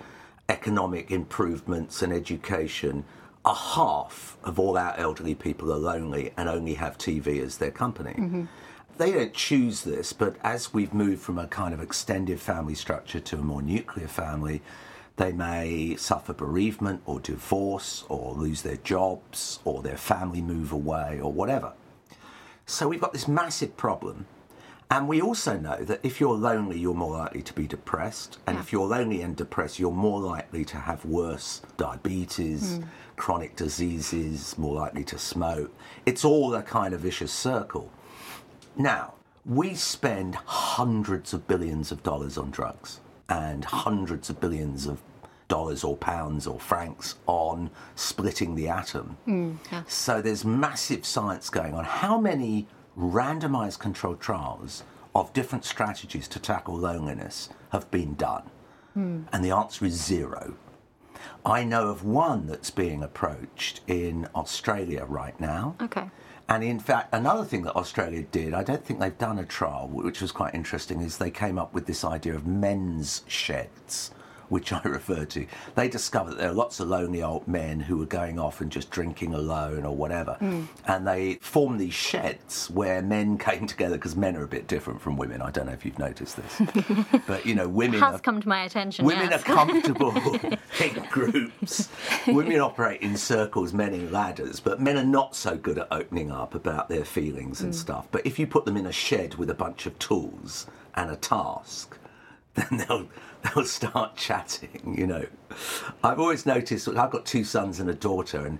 economic 0.49 1.11
improvements 1.11 2.01
and 2.01 2.11
education, 2.11 3.05
a 3.45 3.53
half 3.53 4.37
of 4.43 4.59
all 4.59 4.77
our 4.77 4.95
elderly 4.97 5.35
people 5.35 5.71
are 5.71 5.77
lonely 5.77 6.33
and 6.35 6.49
only 6.49 6.73
have 6.73 6.97
TV 6.97 7.41
as 7.41 7.57
their 7.57 7.71
company. 7.71 8.13
Mm-hmm. 8.13 8.45
They 8.97 9.11
don't 9.11 9.33
choose 9.33 9.83
this, 9.83 10.13
but 10.13 10.37
as 10.41 10.73
we've 10.73 10.93
moved 10.93 11.21
from 11.21 11.37
a 11.37 11.47
kind 11.47 11.73
of 11.73 11.81
extended 11.81 12.39
family 12.39 12.75
structure 12.75 13.19
to 13.19 13.37
a 13.37 13.41
more 13.41 13.61
nuclear 13.61 14.07
family, 14.07 14.61
they 15.17 15.31
may 15.31 15.95
suffer 15.97 16.33
bereavement 16.33 17.01
or 17.05 17.19
divorce 17.19 18.03
or 18.09 18.33
lose 18.33 18.61
their 18.61 18.77
jobs 18.77 19.59
or 19.63 19.81
their 19.81 19.97
family 19.97 20.41
move 20.41 20.71
away 20.71 21.19
or 21.21 21.31
whatever. 21.31 21.73
So 22.65 22.87
we've 22.87 23.01
got 23.01 23.13
this 23.13 23.27
massive 23.27 23.77
problem. 23.77 24.25
And 24.89 25.07
we 25.07 25.19
also 25.21 25.57
know 25.57 25.83
that 25.83 25.99
if 26.03 26.19
you're 26.19 26.35
lonely, 26.35 26.77
you're 26.79 26.93
more 26.93 27.17
likely 27.17 27.41
to 27.41 27.53
be 27.53 27.67
depressed. 27.67 28.37
And 28.45 28.55
Yeah. 28.55 28.61
if 28.61 28.71
you're 28.71 28.87
lonely 28.87 29.21
and 29.21 29.35
depressed, 29.35 29.79
you're 29.79 29.91
more 29.91 30.19
likely 30.19 30.63
to 30.65 30.77
have 30.77 31.03
worse 31.05 31.61
diabetes, 31.77 32.77
hmm. 32.77 32.83
chronic 33.15 33.55
diseases, 33.55 34.55
more 34.57 34.75
likely 34.75 35.03
to 35.05 35.17
smoke. 35.17 35.73
It's 36.05 36.23
all 36.23 36.53
a 36.53 36.61
kind 36.61 36.93
of 36.93 37.01
vicious 37.01 37.31
circle. 37.31 37.89
Now, 38.75 39.13
we 39.45 39.73
spend 39.73 40.35
hundreds 40.35 41.33
of 41.33 41.47
billions 41.47 41.91
of 41.91 42.03
dollars 42.03 42.37
on 42.37 42.51
drugs 42.51 42.99
and 43.27 43.65
hundreds 43.65 44.29
of 44.29 44.39
billions 44.39 44.85
of 44.85 45.01
dollars 45.47 45.83
or 45.83 45.95
pounds 45.97 46.47
or 46.47 46.59
francs 46.59 47.15
on 47.27 47.69
splitting 47.95 48.55
the 48.55 48.67
atom. 48.67 49.17
Hmm, 49.25 49.53
so 49.87 50.21
there's 50.21 50.43
massive 50.45 51.05
science 51.05 51.49
going 51.49 51.73
on. 51.73 51.85
How 51.85 52.19
many 52.19 52.67
randomized 52.97 53.79
controlled 53.79 54.19
trials 54.19 54.83
of 55.13 55.31
different 55.33 55.65
strategies 55.65 56.27
to 56.29 56.39
tackle 56.39 56.75
loneliness 56.75 57.49
have 57.71 57.89
been 57.91 58.15
done? 58.15 58.43
Hmm. 58.93 59.21
And 59.31 59.43
the 59.43 59.51
answer 59.51 59.85
is 59.85 59.93
zero. 59.93 60.55
I 61.45 61.63
know 61.63 61.89
of 61.89 62.03
one 62.03 62.47
that's 62.47 62.71
being 62.71 63.03
approached 63.03 63.81
in 63.87 64.27
Australia 64.35 65.05
right 65.05 65.39
now. 65.39 65.75
Okay. 65.81 66.09
And 66.47 66.63
in 66.63 66.79
fact, 66.79 67.13
another 67.13 67.43
thing 67.43 67.63
that 67.63 67.75
Australia 67.75 68.23
did, 68.31 68.53
I 68.53 68.63
don't 68.63 68.83
think 68.83 68.99
they've 68.99 69.17
done 69.17 69.39
a 69.39 69.45
trial, 69.45 69.87
which 69.91 70.21
was 70.21 70.31
quite 70.31 70.53
interesting, 70.53 71.01
is 71.01 71.17
they 71.17 71.31
came 71.31 71.57
up 71.57 71.73
with 71.73 71.87
this 71.87 72.03
idea 72.03 72.35
of 72.35 72.45
men's 72.45 73.23
sheds, 73.27 74.11
which 74.49 74.71
I 74.73 74.81
refer 74.83 75.25
to. 75.25 75.45
They 75.75 75.87
discovered 75.87 76.31
that 76.31 76.37
there 76.37 76.49
are 76.49 76.53
lots 76.53 76.79
of 76.79 76.87
lonely 76.87 77.23
old 77.23 77.47
men 77.47 77.79
who 77.79 77.97
were 77.97 78.05
going 78.05 78.39
off 78.39 78.61
and 78.61 78.71
just 78.71 78.89
drinking 78.89 79.33
alone 79.33 79.85
or 79.85 79.95
whatever. 79.95 80.33
Hmm. 80.33 80.63
And 80.87 81.07
they 81.07 81.35
formed 81.35 81.79
these 81.79 81.93
sheds 81.93 82.69
where 82.69 83.01
men 83.01 83.37
came 83.45 83.67
together 83.67 83.95
because 83.95 84.15
men 84.15 84.35
are 84.35 84.43
a 84.43 84.47
bit 84.47 84.67
different 84.67 85.01
from 85.01 85.17
women. 85.17 85.41
I 85.41 85.51
don't 85.51 85.67
know 85.67 85.73
if 85.73 85.85
you've 85.85 85.99
noticed 85.99 86.37
this. 86.37 86.61
but, 87.27 87.45
you 87.45 87.55
know, 87.55 87.67
women 87.67 87.99
Has 87.99 88.15
are 88.15 88.19
come 88.19 88.41
to 88.41 88.47
my 88.47 88.63
attention. 88.63 89.05
Women 89.05 89.29
yes. 89.29 89.41
are 89.41 89.43
comfortable 89.43 90.15
in 90.79 91.05
groups. 91.09 91.89
Women 92.27 92.59
operate 92.59 93.01
in 93.01 93.17
circles, 93.17 93.73
men 93.73 93.93
in 93.93 94.11
ladders, 94.11 94.59
but 94.59 94.81
men 94.81 94.97
are 94.97 95.03
not 95.03 95.35
so 95.35 95.57
good 95.57 95.77
at 95.77 95.87
opening 95.91 96.31
up 96.31 96.55
about 96.55 96.89
their 96.89 97.05
feelings 97.05 97.61
and 97.61 97.73
hmm. 97.73 97.79
stuff. 97.79 98.07
But 98.11 98.25
if 98.25 98.39
you 98.39 98.47
put 98.47 98.65
them 98.65 98.77
in 98.77 98.85
a 98.85 98.91
shed 98.91 99.35
with 99.35 99.49
a 99.49 99.53
bunch 99.53 99.85
of 99.85 99.97
tools 99.99 100.67
and 100.95 101.11
a 101.11 101.15
task, 101.15 101.97
then 102.69 102.85
they'll 102.87 103.07
they'll 103.43 103.65
start 103.65 104.15
chatting, 104.15 104.95
you 104.97 105.07
know. 105.07 105.25
I've 106.03 106.19
always 106.19 106.45
noticed 106.45 106.87
I've 106.87 107.11
got 107.11 107.25
two 107.25 107.43
sons 107.43 107.79
and 107.79 107.89
a 107.89 107.93
daughter 107.93 108.45
and 108.45 108.59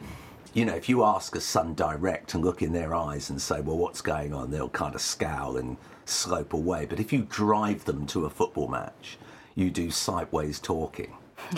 you 0.54 0.64
know, 0.64 0.74
if 0.74 0.88
you 0.88 1.04
ask 1.04 1.36
a 1.36 1.42
son 1.42 1.74
direct 1.74 2.34
and 2.34 2.44
look 2.44 2.62
in 2.62 2.72
their 2.72 2.96
eyes 2.96 3.30
and 3.30 3.42
say, 3.42 3.60
Well, 3.60 3.78
what's 3.78 4.02
going 4.02 4.34
on? 4.34 4.52
they'll 4.52 4.70
kind 4.70 4.96
of 4.96 5.02
scowl 5.02 5.58
and 5.58 5.76
slope 6.06 6.54
away. 6.54 6.86
But 6.86 7.00
if 7.00 7.12
you 7.12 7.28
drive 7.30 7.84
them 7.86 8.06
to 8.08 8.26
a 8.26 8.30
football 8.30 8.70
match, 8.70 9.18
you 9.56 9.70
do 9.70 9.92
sideways 9.92 10.60
talking. 10.60 11.14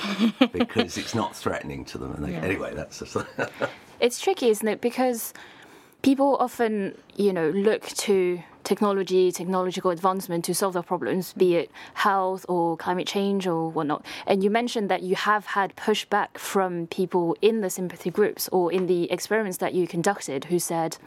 because 0.51 0.97
it's 0.97 1.13
not 1.13 1.35
threatening 1.35 1.85
to 1.85 1.97
them. 1.99 2.13
And 2.13 2.25
they, 2.25 2.31
Yeah. 2.31 2.41
Anyway, 2.41 2.73
that's 2.73 2.99
just 2.99 3.17
It's 3.99 4.19
tricky, 4.19 4.49
isn't 4.49 4.67
it? 4.67 4.81
Because 4.81 5.33
people 6.01 6.35
often, 6.39 6.97
you 7.15 7.33
know, 7.33 7.49
look 7.49 7.83
to 7.83 8.41
technology, 8.67 9.31
technological 9.31 9.91
advancement 9.91 10.43
to 10.43 10.53
solve 10.53 10.73
their 10.73 10.83
problems, 10.83 11.31
be 11.31 11.55
it 11.55 11.71
health 11.93 12.45
or 12.49 12.75
climate 12.75 13.07
change 13.07 13.47
or 13.47 13.69
whatnot. 13.69 14.05
And 14.27 14.43
you 14.43 14.49
mentioned 14.49 14.89
that 14.89 15.03
you 15.03 15.15
have 15.15 15.45
had 15.45 15.73
pushback 15.77 16.37
from 16.37 16.87
people 16.87 17.37
in 17.41 17.61
the 17.61 17.69
sympathy 17.69 18.11
groups 18.11 18.49
or 18.51 18.71
in 18.71 18.87
the 18.87 19.09
experiments 19.09 19.59
that 19.59 19.73
you 19.73 19.87
conducted 19.87 20.45
who 20.45 20.59
said, 20.59 20.97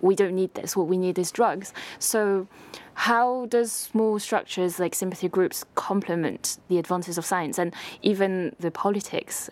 we 0.00 0.16
don't 0.16 0.34
need 0.34 0.52
this, 0.54 0.76
what 0.76 0.88
we 0.88 0.98
need 0.98 1.16
is 1.16 1.30
drugs. 1.30 1.72
So, 2.00 2.48
how 2.94 3.46
does 3.46 3.70
small 3.72 4.18
structures 4.18 4.78
like 4.80 4.94
sympathy 4.94 5.28
groups 5.28 5.64
complement 5.76 6.58
the 6.68 6.78
advances 6.78 7.16
of 7.16 7.24
science 7.24 7.58
and 7.58 7.72
even 8.02 8.54
the 8.58 8.70
politics? 8.70 9.48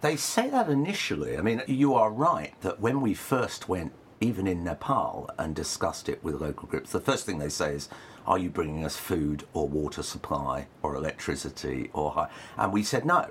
They 0.00 0.16
say 0.16 0.48
that 0.50 0.68
initially. 0.68 1.38
I 1.38 1.42
mean, 1.42 1.62
you 1.66 1.94
are 1.94 2.10
right 2.10 2.54
that 2.62 2.80
when 2.80 3.00
we 3.02 3.14
first 3.14 3.68
went, 3.68 3.92
even 4.22 4.46
in 4.46 4.62
Nepal, 4.62 5.28
and 5.38 5.54
discussed 5.54 6.08
it 6.08 6.22
with 6.22 6.40
local 6.40 6.68
groups, 6.68 6.92
the 6.92 7.00
first 7.00 7.26
thing 7.26 7.38
they 7.38 7.48
say 7.48 7.74
is, 7.74 7.88
Are 8.26 8.38
you 8.38 8.50
bringing 8.50 8.84
us 8.84 8.96
food 8.96 9.44
or 9.52 9.68
water 9.68 10.02
supply 10.02 10.68
or 10.82 10.94
electricity 10.94 11.90
or. 11.92 12.28
And 12.56 12.72
we 12.72 12.82
said, 12.82 13.04
No. 13.04 13.30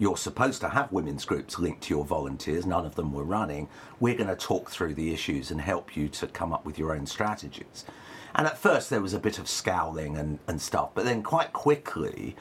You're 0.00 0.16
supposed 0.16 0.60
to 0.60 0.68
have 0.68 0.92
women's 0.92 1.24
groups 1.24 1.58
linked 1.58 1.82
to 1.84 1.94
your 1.94 2.04
volunteers. 2.04 2.64
None 2.64 2.86
of 2.86 2.94
them 2.94 3.12
were 3.12 3.24
running. 3.24 3.68
We're 3.98 4.14
going 4.14 4.28
to 4.28 4.36
talk 4.36 4.70
through 4.70 4.94
the 4.94 5.12
issues 5.12 5.50
and 5.50 5.60
help 5.60 5.96
you 5.96 6.08
to 6.10 6.28
come 6.28 6.52
up 6.52 6.64
with 6.64 6.78
your 6.78 6.94
own 6.94 7.04
strategies. 7.04 7.84
And 8.32 8.46
at 8.46 8.56
first, 8.56 8.90
there 8.90 9.00
was 9.00 9.12
a 9.12 9.18
bit 9.18 9.40
of 9.40 9.48
scowling 9.48 10.16
and, 10.16 10.38
and 10.46 10.62
stuff, 10.62 10.90
but 10.94 11.04
then 11.04 11.24
quite 11.24 11.52
quickly, 11.52 12.36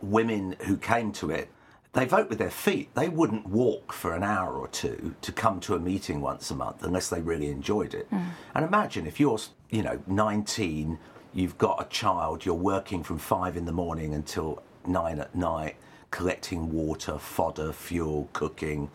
women 0.00 0.56
who 0.60 0.78
came 0.78 1.12
to 1.12 1.28
it 1.28 1.50
they 1.92 2.06
vote 2.06 2.30
with 2.30 2.38
their 2.38 2.50
feet. 2.50 2.94
They 2.94 3.08
wouldn't 3.08 3.46
walk 3.46 3.92
for 3.92 4.14
an 4.14 4.22
hour 4.22 4.54
or 4.54 4.68
two 4.68 5.14
to 5.20 5.32
come 5.32 5.60
to 5.60 5.74
a 5.74 5.78
meeting 5.78 6.20
once 6.20 6.50
a 6.50 6.54
month 6.54 6.82
unless 6.82 7.10
they 7.10 7.20
really 7.20 7.48
enjoyed 7.48 7.94
it. 7.94 8.06
Hmm. 8.08 8.28
And 8.54 8.64
imagine 8.64 9.06
if 9.06 9.20
you're, 9.20 9.38
you 9.70 9.82
know, 9.82 10.00
19, 10.06 10.98
you've 11.34 11.58
got 11.58 11.82
a 11.84 11.88
child, 11.90 12.46
you're 12.46 12.54
working 12.54 13.02
from 13.02 13.18
five 13.18 13.56
in 13.56 13.66
the 13.66 13.72
morning 13.72 14.14
until 14.14 14.62
nine 14.86 15.18
at 15.18 15.34
night, 15.34 15.76
collecting 16.10 16.72
water, 16.72 17.18
fodder, 17.18 17.72
fuel, 17.72 18.28
cooking, 18.32 18.90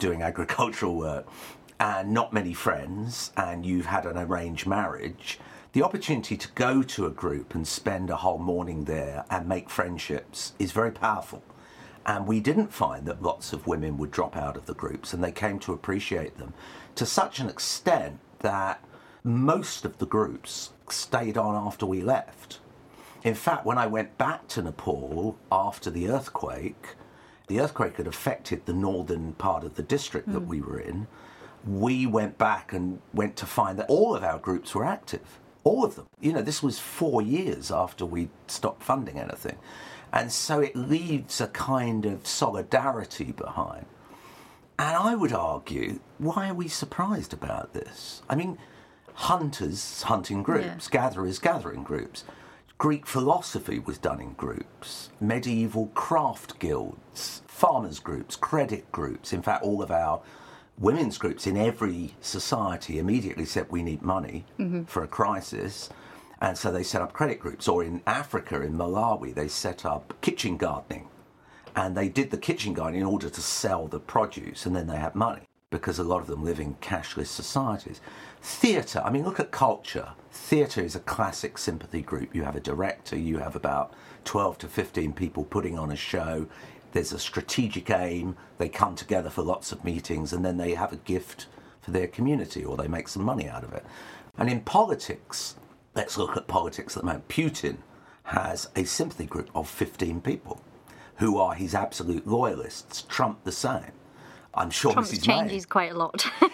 doing 0.00 0.22
agricultural 0.30 0.96
work, 0.96 1.28
and 1.78 2.12
not 2.12 2.32
many 2.32 2.52
friends, 2.52 3.30
and 3.36 3.64
you've 3.64 3.86
had 3.86 4.06
an 4.06 4.18
arranged 4.18 4.66
marriage. 4.66 5.38
The 5.72 5.82
opportunity 5.82 6.36
to 6.36 6.48
go 6.54 6.82
to 6.82 7.06
a 7.06 7.10
group 7.10 7.54
and 7.54 7.66
spend 7.66 8.10
a 8.10 8.16
whole 8.16 8.38
morning 8.38 8.84
there 8.84 9.24
and 9.30 9.48
make 9.48 9.68
friendships 9.70 10.52
is 10.58 10.72
very 10.72 10.92
powerful. 10.92 11.42
And 12.06 12.26
we 12.26 12.40
didn't 12.40 12.72
find 12.72 13.06
that 13.06 13.22
lots 13.22 13.52
of 13.52 13.66
women 13.66 13.96
would 13.98 14.10
drop 14.10 14.36
out 14.36 14.56
of 14.56 14.66
the 14.66 14.74
groups 14.74 15.12
and 15.12 15.24
they 15.24 15.32
came 15.32 15.58
to 15.60 15.72
appreciate 15.72 16.36
them 16.38 16.52
to 16.96 17.06
such 17.06 17.40
an 17.40 17.48
extent 17.48 18.18
that 18.40 18.84
most 19.22 19.84
of 19.84 19.98
the 19.98 20.06
groups 20.06 20.72
stayed 20.90 21.38
on 21.38 21.54
after 21.54 21.86
we 21.86 22.02
left. 22.02 22.60
In 23.22 23.34
fact, 23.34 23.64
when 23.64 23.78
I 23.78 23.86
went 23.86 24.18
back 24.18 24.48
to 24.48 24.62
Nepal 24.62 25.38
after 25.50 25.90
the 25.90 26.08
earthquake, 26.10 26.88
the 27.46 27.60
earthquake 27.60 27.96
had 27.96 28.06
affected 28.06 28.66
the 28.66 28.74
northern 28.74 29.32
part 29.34 29.64
of 29.64 29.76
the 29.76 29.82
district 29.82 30.30
that 30.32 30.40
hmm. 30.40 30.48
we 30.48 30.60
were 30.60 30.78
in. 30.78 31.06
We 31.66 32.06
went 32.06 32.36
back 32.36 32.74
and 32.74 33.00
went 33.14 33.36
to 33.36 33.46
find 33.46 33.78
that 33.78 33.88
all 33.88 34.14
of 34.14 34.22
our 34.22 34.38
groups 34.38 34.74
were 34.74 34.84
active. 34.84 35.40
All 35.64 35.82
of 35.84 35.96
them. 35.96 36.06
You 36.20 36.34
know, 36.34 36.42
this 36.42 36.62
was 36.62 36.78
four 36.78 37.22
years 37.22 37.70
after 37.70 38.04
we 38.04 38.28
stopped 38.46 38.82
funding 38.82 39.18
anything. 39.18 39.56
And 40.14 40.30
so 40.30 40.60
it 40.60 40.76
leaves 40.76 41.40
a 41.40 41.48
kind 41.48 42.06
of 42.06 42.24
solidarity 42.24 43.32
behind. 43.32 43.86
And 44.78 44.96
I 44.96 45.16
would 45.16 45.32
argue, 45.32 45.98
why 46.18 46.48
are 46.48 46.54
we 46.54 46.68
surprised 46.68 47.32
about 47.32 47.74
this? 47.74 48.22
I 48.30 48.36
mean, 48.36 48.56
hunters 49.14 50.02
hunting 50.02 50.44
groups, 50.44 50.88
gatherers 50.88 51.40
gathering 51.40 51.82
groups. 51.82 52.22
Greek 52.78 53.06
philosophy 53.06 53.80
was 53.80 53.98
done 53.98 54.20
in 54.20 54.34
groups, 54.34 55.10
medieval 55.20 55.86
craft 55.94 56.60
guilds, 56.60 57.42
farmers' 57.48 57.98
groups, 57.98 58.36
credit 58.36 58.90
groups. 58.92 59.32
In 59.32 59.42
fact, 59.42 59.64
all 59.64 59.82
of 59.82 59.90
our 59.90 60.22
women's 60.78 61.18
groups 61.18 61.46
in 61.46 61.56
every 61.56 62.14
society 62.20 62.98
immediately 62.98 63.44
said 63.44 63.66
we 63.68 63.82
need 63.82 64.02
money 64.02 64.44
mm-hmm. 64.60 64.84
for 64.84 65.02
a 65.02 65.08
crisis. 65.08 65.90
And 66.44 66.58
so 66.58 66.70
they 66.70 66.82
set 66.82 67.00
up 67.00 67.14
credit 67.14 67.40
groups. 67.40 67.66
Or 67.68 67.82
in 67.82 68.02
Africa, 68.06 68.60
in 68.60 68.74
Malawi, 68.76 69.34
they 69.34 69.48
set 69.48 69.86
up 69.86 70.12
kitchen 70.20 70.58
gardening. 70.58 71.08
And 71.74 71.96
they 71.96 72.10
did 72.10 72.30
the 72.30 72.36
kitchen 72.36 72.74
gardening 72.74 73.00
in 73.00 73.06
order 73.06 73.30
to 73.30 73.40
sell 73.40 73.86
the 73.86 73.98
produce, 73.98 74.66
and 74.66 74.76
then 74.76 74.86
they 74.86 74.98
had 74.98 75.14
money 75.14 75.40
because 75.70 75.98
a 75.98 76.04
lot 76.04 76.20
of 76.20 76.26
them 76.26 76.44
live 76.44 76.60
in 76.60 76.74
cashless 76.74 77.28
societies. 77.28 78.02
Theatre, 78.42 79.00
I 79.02 79.10
mean, 79.10 79.24
look 79.24 79.40
at 79.40 79.52
culture. 79.52 80.10
Theatre 80.30 80.82
is 80.82 80.94
a 80.94 81.00
classic 81.00 81.56
sympathy 81.56 82.02
group. 82.02 82.34
You 82.34 82.44
have 82.44 82.56
a 82.56 82.60
director, 82.60 83.16
you 83.16 83.38
have 83.38 83.56
about 83.56 83.94
12 84.24 84.58
to 84.58 84.68
15 84.68 85.14
people 85.14 85.44
putting 85.44 85.78
on 85.78 85.90
a 85.90 85.96
show. 85.96 86.46
There's 86.92 87.12
a 87.12 87.18
strategic 87.18 87.88
aim, 87.88 88.36
they 88.58 88.68
come 88.68 88.96
together 88.96 89.30
for 89.30 89.42
lots 89.42 89.72
of 89.72 89.82
meetings, 89.82 90.34
and 90.34 90.44
then 90.44 90.58
they 90.58 90.74
have 90.74 90.92
a 90.92 90.96
gift 90.96 91.46
for 91.80 91.90
their 91.90 92.06
community 92.06 92.62
or 92.62 92.76
they 92.76 92.86
make 92.86 93.08
some 93.08 93.24
money 93.24 93.48
out 93.48 93.64
of 93.64 93.72
it. 93.72 93.84
And 94.36 94.50
in 94.50 94.60
politics, 94.60 95.56
let's 95.94 96.16
look 96.18 96.36
at 96.36 96.46
politics 96.46 96.96
at 96.96 97.02
the 97.02 97.06
moment. 97.06 97.28
Putin 97.28 97.78
has 98.24 98.68
a 98.76 98.84
sympathy 98.84 99.26
group 99.26 99.50
of 99.54 99.68
15 99.68 100.20
people 100.20 100.60
who 101.16 101.38
are 101.38 101.54
his 101.54 101.74
absolute 101.74 102.26
loyalists. 102.26 103.02
Trump 103.02 103.44
the 103.44 103.52
same. 103.52 103.92
I'm 104.54 104.70
sure 104.70 104.92
Trump 104.92 105.08
Mrs. 105.08 105.22
changes 105.22 105.66
quite 105.66 105.92
a 105.92 105.98
lot. 105.98 106.26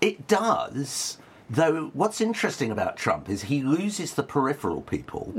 It 0.00 0.26
does, 0.26 1.18
though. 1.48 1.90
What's 1.94 2.20
interesting 2.20 2.72
about 2.72 2.96
Trump 2.96 3.28
is 3.30 3.42
he 3.42 3.62
loses 3.62 4.14
the 4.14 4.24
peripheral 4.24 4.80
people, 4.80 5.32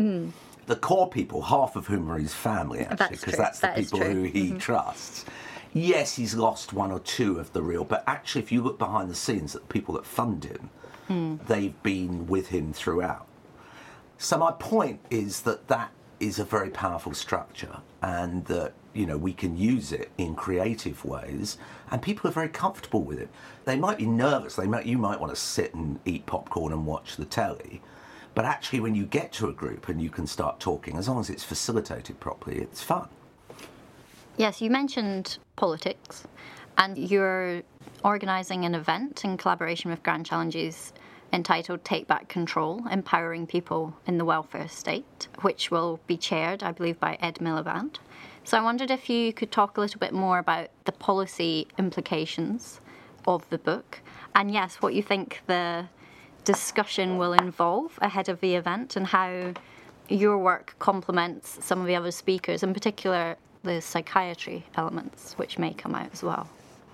the 0.68 0.76
core 0.78 1.10
people, 1.10 1.42
half 1.42 1.76
of 1.76 1.88
whom 1.88 2.10
are 2.10 2.18
his 2.18 2.34
family, 2.34 2.80
actually, 2.80 3.10
because 3.10 3.34
true. 3.34 3.44
that's 3.44 3.60
the 3.60 3.68
That 3.68 3.76
people. 3.76 4.00
Mm-hmm. 4.00 4.14
who 4.14 4.24
he 4.24 4.52
trusts. 4.54 5.26
Yes, 5.74 6.16
he's 6.16 6.34
lost 6.36 6.72
one 6.72 6.94
or 6.94 7.00
two 7.02 7.40
of 7.40 7.52
the 7.52 7.62
real, 7.62 7.84
but 7.84 8.06
actually, 8.08 8.42
if 8.42 8.54
you 8.54 8.62
look 8.64 8.80
behind 8.80 9.10
the 9.10 9.16
scenes 9.16 9.54
at 9.54 9.64
the 9.64 9.68
people 9.68 9.96
that 9.96 10.06
fund 10.06 10.46
him, 10.46 10.70
Hmm. 11.10 11.36
they've 11.48 11.84
been 11.84 12.28
with 12.28 12.48
him 12.48 12.72
throughout. 12.72 13.28
So 14.24 14.38
my 14.38 14.54
point 14.54 15.02
is 15.10 15.42
that 15.42 15.68
that 15.68 15.92
is 16.22 16.40
a 16.40 16.46
very 16.46 16.70
powerful 16.70 17.14
structure, 17.14 17.80
and 18.02 18.46
that 18.46 18.72
you 18.94 19.06
know 19.06 19.18
we 19.18 19.34
can 19.34 19.58
use 19.58 19.92
it 19.92 20.12
in 20.18 20.34
creative 20.34 21.04
ways, 21.04 21.58
and 21.92 22.02
people 22.02 22.30
are 22.30 22.34
very 22.34 22.48
comfortable 22.48 23.04
with 23.04 23.20
it. 23.20 23.28
They 23.66 23.76
might 23.76 23.98
be 23.98 24.06
nervous. 24.06 24.56
They 24.56 24.66
might 24.66 24.86
you 24.86 24.98
might 24.98 25.20
want 25.20 25.36
to 25.36 25.40
sit 25.40 25.74
and 25.74 26.00
eat 26.06 26.26
popcorn 26.26 26.72
and 26.72 26.86
watch 26.86 27.18
the 27.18 27.26
telly, 27.26 27.82
but 28.34 28.46
actually, 28.46 28.80
when 28.80 28.96
you 28.96 29.06
get 29.06 29.34
to 29.34 29.50
a 29.50 29.52
group 29.52 29.90
and 29.90 30.02
you 30.02 30.10
can 30.10 30.26
start 30.26 30.62
talking, 30.62 30.96
as 30.96 31.10
long 31.10 31.20
as 31.20 31.30
it's 31.30 31.44
facilitated 31.44 32.18
properly, 32.22 32.60
it's 32.60 32.82
fun. 32.82 33.10
yes, 34.38 34.62
you 34.62 34.70
mentioned 34.70 35.38
politics, 35.58 36.24
and 36.78 36.98
you're 36.98 37.62
organising 38.06 38.64
an 38.64 38.74
event 38.74 39.26
in 39.26 39.36
collaboration 39.36 39.92
with 39.92 40.02
Grand 40.02 40.26
Challenges 40.26 40.94
entitled 41.34 41.84
Take 41.84 42.08
Back 42.08 42.30
Control 42.30 42.84
Empowering 42.90 43.48
People 43.48 43.96
in 44.06 44.20
the 44.20 44.24
Welfare 44.24 44.68
State, 44.68 45.28
which 45.42 45.72
will 45.72 46.00
be 46.06 46.16
chaired, 46.16 46.62
I 46.62 46.72
believe, 46.72 47.00
by 47.00 47.18
Ed 47.20 47.40
Miliband. 47.42 47.98
So 48.44 48.58
I 48.58 48.62
wondered 48.62 48.92
if 48.92 49.10
you 49.10 49.34
could 49.34 49.52
talk 49.52 49.78
a 49.78 49.82
little 49.82 50.00
bit 50.00 50.14
more 50.14 50.38
about 50.38 50.70
the 50.86 50.92
policy 50.92 51.68
implications 51.80 52.80
of 53.26 53.50
the 53.50 53.58
book, 53.58 54.02
and 54.36 54.52
yes, 54.52 54.76
what 54.76 54.94
you 54.94 55.02
think 55.02 55.42
the 55.48 55.88
discussion 56.44 57.18
will 57.18 57.34
involve 57.34 57.98
ahead 58.02 58.30
of 58.30 58.40
the 58.42 58.56
event 58.56 58.96
and 58.96 59.08
how 59.08 59.54
your 60.10 60.38
work 60.38 60.76
complements 60.80 61.58
some 61.62 61.80
of 61.80 61.88
the 61.88 61.96
other 61.96 62.12
speakers, 62.12 62.62
in 62.64 62.74
particular 62.74 63.38
the 63.64 63.82
psychiatry 63.82 64.66
elements, 64.76 65.34
which 65.38 65.58
may 65.58 65.74
come 65.74 65.96
out 65.96 66.10
as 66.12 66.22
well. 66.22 66.50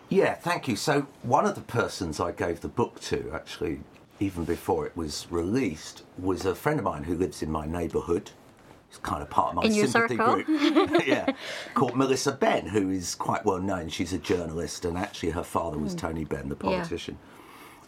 Yeah, 0.09 0.35
thank 0.35 0.67
you. 0.67 0.75
So, 0.75 1.07
one 1.23 1.45
of 1.45 1.55
the 1.55 1.61
persons 1.61 2.19
I 2.19 2.31
gave 2.31 2.61
the 2.61 2.67
book 2.67 2.99
to, 3.01 3.31
actually, 3.33 3.79
even 4.19 4.43
before 4.45 4.85
it 4.85 4.95
was 4.97 5.27
released, 5.29 6.03
was 6.17 6.45
a 6.45 6.55
friend 6.55 6.79
of 6.79 6.85
mine 6.85 7.03
who 7.03 7.15
lives 7.15 7.41
in 7.41 7.51
my 7.51 7.65
neighbourhood. 7.65 8.31
It's 8.89 8.97
kind 8.97 9.21
of 9.21 9.29
part 9.29 9.49
of 9.49 9.55
my 9.55 9.63
In 9.65 9.87
sympathy 9.87 10.15
group. 10.15 10.47
yeah, 11.07 11.31
called 11.75 11.95
Melissa 11.95 12.31
Benn, 12.31 12.65
who 12.67 12.89
is 12.89 13.13
quite 13.15 13.45
well 13.45 13.59
known. 13.59 13.87
She's 13.89 14.13
a 14.13 14.17
journalist, 14.17 14.83
and 14.83 14.97
actually, 14.97 15.29
her 15.31 15.43
father 15.43 15.77
was 15.77 15.93
Tony 15.93 16.25
Benn, 16.25 16.49
the 16.49 16.55
Hmm. 16.55 16.67
Yeah. 16.69 16.77
politician. 16.79 17.17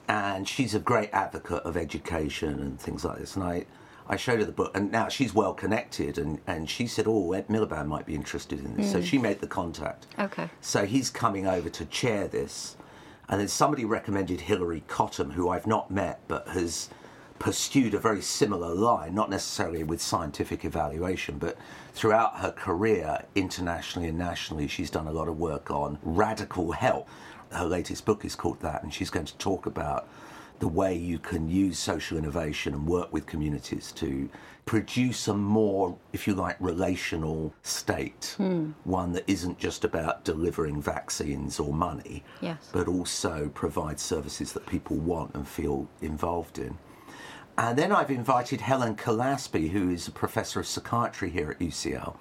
And 0.08 0.48
she's 0.48 0.76
a 0.76 0.80
great 0.80 1.10
advocate 1.14 1.64
of 1.64 1.76
education 1.78 2.50
and 2.60 2.80
things 2.80 3.04
like 3.06 3.18
this. 3.20 3.36
And 3.36 3.44
I, 3.46 3.66
I 4.08 4.16
showed 4.16 4.40
her 4.40 4.46
the 4.46 4.52
book, 4.52 4.72
and 4.76 4.92
now 4.92 5.08
she's 5.08 5.34
well 5.34 5.54
connected, 5.54 6.18
and, 6.20 6.40
and 6.46 6.70
she 6.70 6.86
said, 6.86 7.06
"Oh, 7.08 7.34
Ed 7.34 7.48
Miliband 7.48 7.88
might 7.88 8.06
be 8.06 8.14
interested 8.14 8.60
in 8.60 8.76
this." 8.78 8.88
Hmm. 8.88 8.92
So 8.92 9.02
she 9.02 9.18
made 9.18 9.40
the 9.40 9.48
contact. 9.48 10.06
Okay. 10.20 10.50
So 10.62 10.86
he's 10.86 11.10
coming 11.10 11.48
over 11.48 11.70
to 11.70 11.86
chair 11.86 12.28
this. 12.28 12.76
And 13.32 13.40
then 13.40 13.48
somebody 13.48 13.86
recommended 13.86 14.42
Hilary 14.42 14.84
Cottam, 14.90 15.32
who 15.32 15.50
I've 15.50 15.66
not 15.66 15.90
met 15.90 16.20
but 16.28 16.50
has 16.50 16.90
pursued 17.40 17.94
a 17.94 17.98
very 17.98 18.22
similar 18.22 18.76
line, 18.76 19.16
not 19.16 19.30
necessarily 19.30 19.84
with 19.84 20.02
scientific 20.02 20.66
evaluation, 20.66 21.38
but 21.38 21.58
throughout 21.94 22.40
her 22.40 22.52
career, 22.52 23.24
internationally 23.34 24.10
and 24.10 24.18
nationally, 24.18 24.68
she's 24.68 24.92
done 24.92 25.08
a 25.08 25.14
lot 25.14 25.30
of 25.30 25.40
work 25.40 25.72
on 25.72 25.98
Radical 26.04 26.74
Help. 26.74 27.08
Her 27.52 27.66
latest 27.66 28.06
book 28.06 28.26
is 28.26 28.36
called 28.36 28.60
that, 28.60 28.84
and 28.84 28.94
she's 28.94 29.10
going 29.10 29.26
to 29.26 29.38
talk 29.38 29.66
about 29.66 30.08
the 30.62 30.68
way 30.68 30.96
you 30.96 31.18
can 31.18 31.50
use 31.50 31.78
social 31.80 32.18
innovation 32.20 32.76
and 32.76 32.88
work 32.88 33.12
with 33.12 33.26
communities 33.26 33.92
to 33.94 34.30
produce 34.66 35.28
a 35.28 35.34
more, 35.34 35.98
if 36.14 36.28
you 36.28 36.36
like, 36.36 36.56
relational 36.60 37.52
state. 37.64 38.36
Hmm. 38.38 38.72
One 38.84 39.12
that 39.14 39.24
isn't 39.28 39.58
just 39.58 39.84
about 39.84 40.24
delivering 40.24 40.80
vaccines 40.80 41.60
or 41.60 41.74
money, 41.74 42.24
Yes. 42.42 42.70
but 42.72 42.88
also 42.88 43.50
provide 43.56 44.00
services 44.00 44.54
that 44.54 44.68
people 44.68 44.98
want 44.98 45.34
and 45.34 45.48
feel 45.48 45.90
involved 46.00 46.60
in. 46.60 46.78
And 47.58 47.76
then 47.76 47.92
I've 47.92 48.12
invited 48.12 48.62
Helen 48.62 48.96
Killaspy, 48.96 49.72
who 49.72 49.90
is 49.90 50.08
a 50.08 50.12
professor 50.12 50.60
of 50.60 50.68
psychiatry 50.68 51.32
here 51.32 51.50
at 51.50 51.60
UCL. 51.60 52.16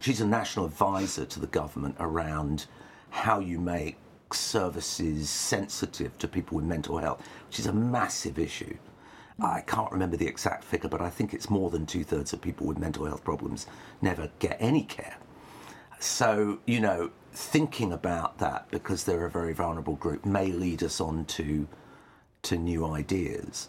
She's 0.00 0.20
a 0.20 0.26
national 0.26 0.66
advisor 0.66 1.24
to 1.26 1.38
the 1.40 1.46
government 1.46 1.94
around 2.00 2.66
how 3.10 3.38
you 3.38 3.60
make 3.60 3.96
services 4.32 5.30
sensitive 5.30 6.16
to 6.18 6.28
people 6.28 6.56
with 6.56 6.64
mental 6.66 6.98
health, 6.98 7.22
which 7.48 7.58
is 7.58 7.66
a 7.66 7.72
massive 7.72 8.38
issue. 8.38 8.76
I 9.40 9.62
can't 9.62 9.90
remember 9.90 10.16
the 10.16 10.26
exact 10.26 10.64
figure, 10.64 10.88
but 10.88 11.00
I 11.00 11.10
think 11.10 11.32
it's 11.32 11.48
more 11.48 11.70
than 11.70 11.86
two 11.86 12.04
thirds 12.04 12.32
of 12.32 12.42
people 12.42 12.66
with 12.66 12.78
mental 12.78 13.06
health 13.06 13.24
problems 13.24 13.66
never 14.02 14.30
get 14.38 14.58
any 14.60 14.82
care. 14.82 15.16
So, 15.98 16.58
you 16.66 16.80
know, 16.80 17.10
thinking 17.32 17.92
about 17.92 18.38
that 18.38 18.70
because 18.70 19.04
they're 19.04 19.24
a 19.24 19.30
very 19.30 19.54
vulnerable 19.54 19.94
group 19.94 20.26
may 20.26 20.46
lead 20.52 20.82
us 20.82 21.00
on 21.00 21.24
to, 21.26 21.68
to 22.42 22.58
new 22.58 22.84
ideas. 22.84 23.68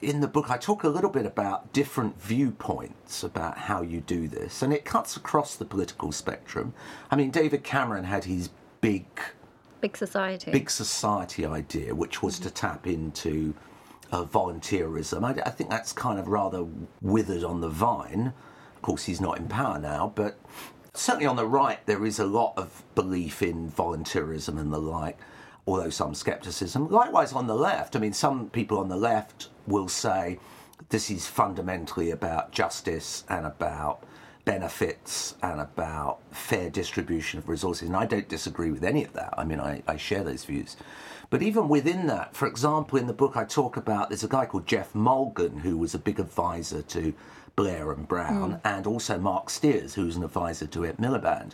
In 0.00 0.20
the 0.20 0.28
book, 0.28 0.50
I 0.50 0.56
talk 0.56 0.84
a 0.84 0.88
little 0.88 1.10
bit 1.10 1.26
about 1.26 1.72
different 1.72 2.20
viewpoints 2.20 3.22
about 3.22 3.56
how 3.56 3.82
you 3.82 4.00
do 4.00 4.28
this, 4.28 4.62
and 4.62 4.72
it 4.72 4.84
cuts 4.84 5.16
across 5.16 5.56
the 5.56 5.64
political 5.64 6.12
spectrum. 6.12 6.74
I 7.10 7.16
mean, 7.16 7.30
David 7.30 7.64
Cameron 7.64 8.04
had 8.04 8.24
his 8.24 8.50
big 8.80 9.06
Big 9.82 9.96
society. 9.96 10.50
big 10.52 10.70
society 10.70 11.44
idea, 11.44 11.94
which 11.94 12.22
was 12.22 12.38
to 12.38 12.50
tap 12.50 12.86
into 12.86 13.52
uh, 14.12 14.24
volunteerism. 14.24 15.24
I, 15.24 15.42
I 15.44 15.50
think 15.50 15.70
that's 15.70 15.92
kind 15.92 16.18
of 16.20 16.28
rather 16.28 16.64
withered 17.00 17.42
on 17.42 17.60
the 17.60 17.68
vine. 17.68 18.32
Of 18.76 18.82
course, 18.82 19.04
he's 19.04 19.20
not 19.20 19.38
in 19.38 19.48
power 19.48 19.78
now, 19.80 20.12
but 20.14 20.38
certainly 20.94 21.26
on 21.26 21.36
the 21.36 21.46
right, 21.46 21.84
there 21.86 22.06
is 22.06 22.18
a 22.18 22.26
lot 22.26 22.54
of 22.56 22.84
belief 22.94 23.42
in 23.42 23.70
volunteerism 23.70 24.58
and 24.58 24.72
the 24.72 24.78
like, 24.78 25.18
although 25.66 25.90
some 25.90 26.14
skepticism. 26.14 26.88
Likewise, 26.88 27.32
on 27.32 27.46
the 27.46 27.56
left, 27.56 27.96
I 27.96 27.98
mean, 27.98 28.12
some 28.12 28.50
people 28.50 28.78
on 28.78 28.88
the 28.88 28.96
left 28.96 29.48
will 29.66 29.88
say 29.88 30.38
this 30.90 31.10
is 31.10 31.26
fundamentally 31.26 32.10
about 32.10 32.52
justice 32.52 33.24
and 33.28 33.46
about 33.46 34.04
benefits 34.44 35.36
and 35.42 35.60
about 35.60 36.20
fair 36.32 36.68
distribution 36.68 37.38
of 37.38 37.48
resources. 37.48 37.88
And 37.88 37.96
I 37.96 38.06
don't 38.06 38.28
disagree 38.28 38.70
with 38.70 38.84
any 38.84 39.04
of 39.04 39.12
that. 39.12 39.34
I 39.38 39.44
mean, 39.44 39.60
I, 39.60 39.82
I 39.86 39.96
share 39.96 40.24
those 40.24 40.44
views. 40.44 40.76
But 41.30 41.42
even 41.42 41.68
within 41.68 42.08
that, 42.08 42.36
for 42.36 42.46
example, 42.46 42.98
in 42.98 43.06
the 43.06 43.12
book 43.12 43.36
I 43.36 43.44
talk 43.44 43.76
about, 43.76 44.10
there's 44.10 44.24
a 44.24 44.28
guy 44.28 44.44
called 44.44 44.66
Geoff 44.66 44.94
Mulgan 44.94 45.58
who 45.60 45.78
was 45.78 45.94
a 45.94 45.98
big 45.98 46.20
advisor 46.20 46.82
to 46.82 47.14
Blair 47.56 47.92
and 47.92 48.06
Brown, 48.08 48.54
mm. 48.54 48.60
and 48.64 48.86
also 48.86 49.18
Marc 49.18 49.50
Stears, 49.50 49.94
who's 49.94 50.16
an 50.16 50.24
advisor 50.24 50.66
to 50.66 50.86
Ed 50.86 50.96
Miliband. 50.98 51.52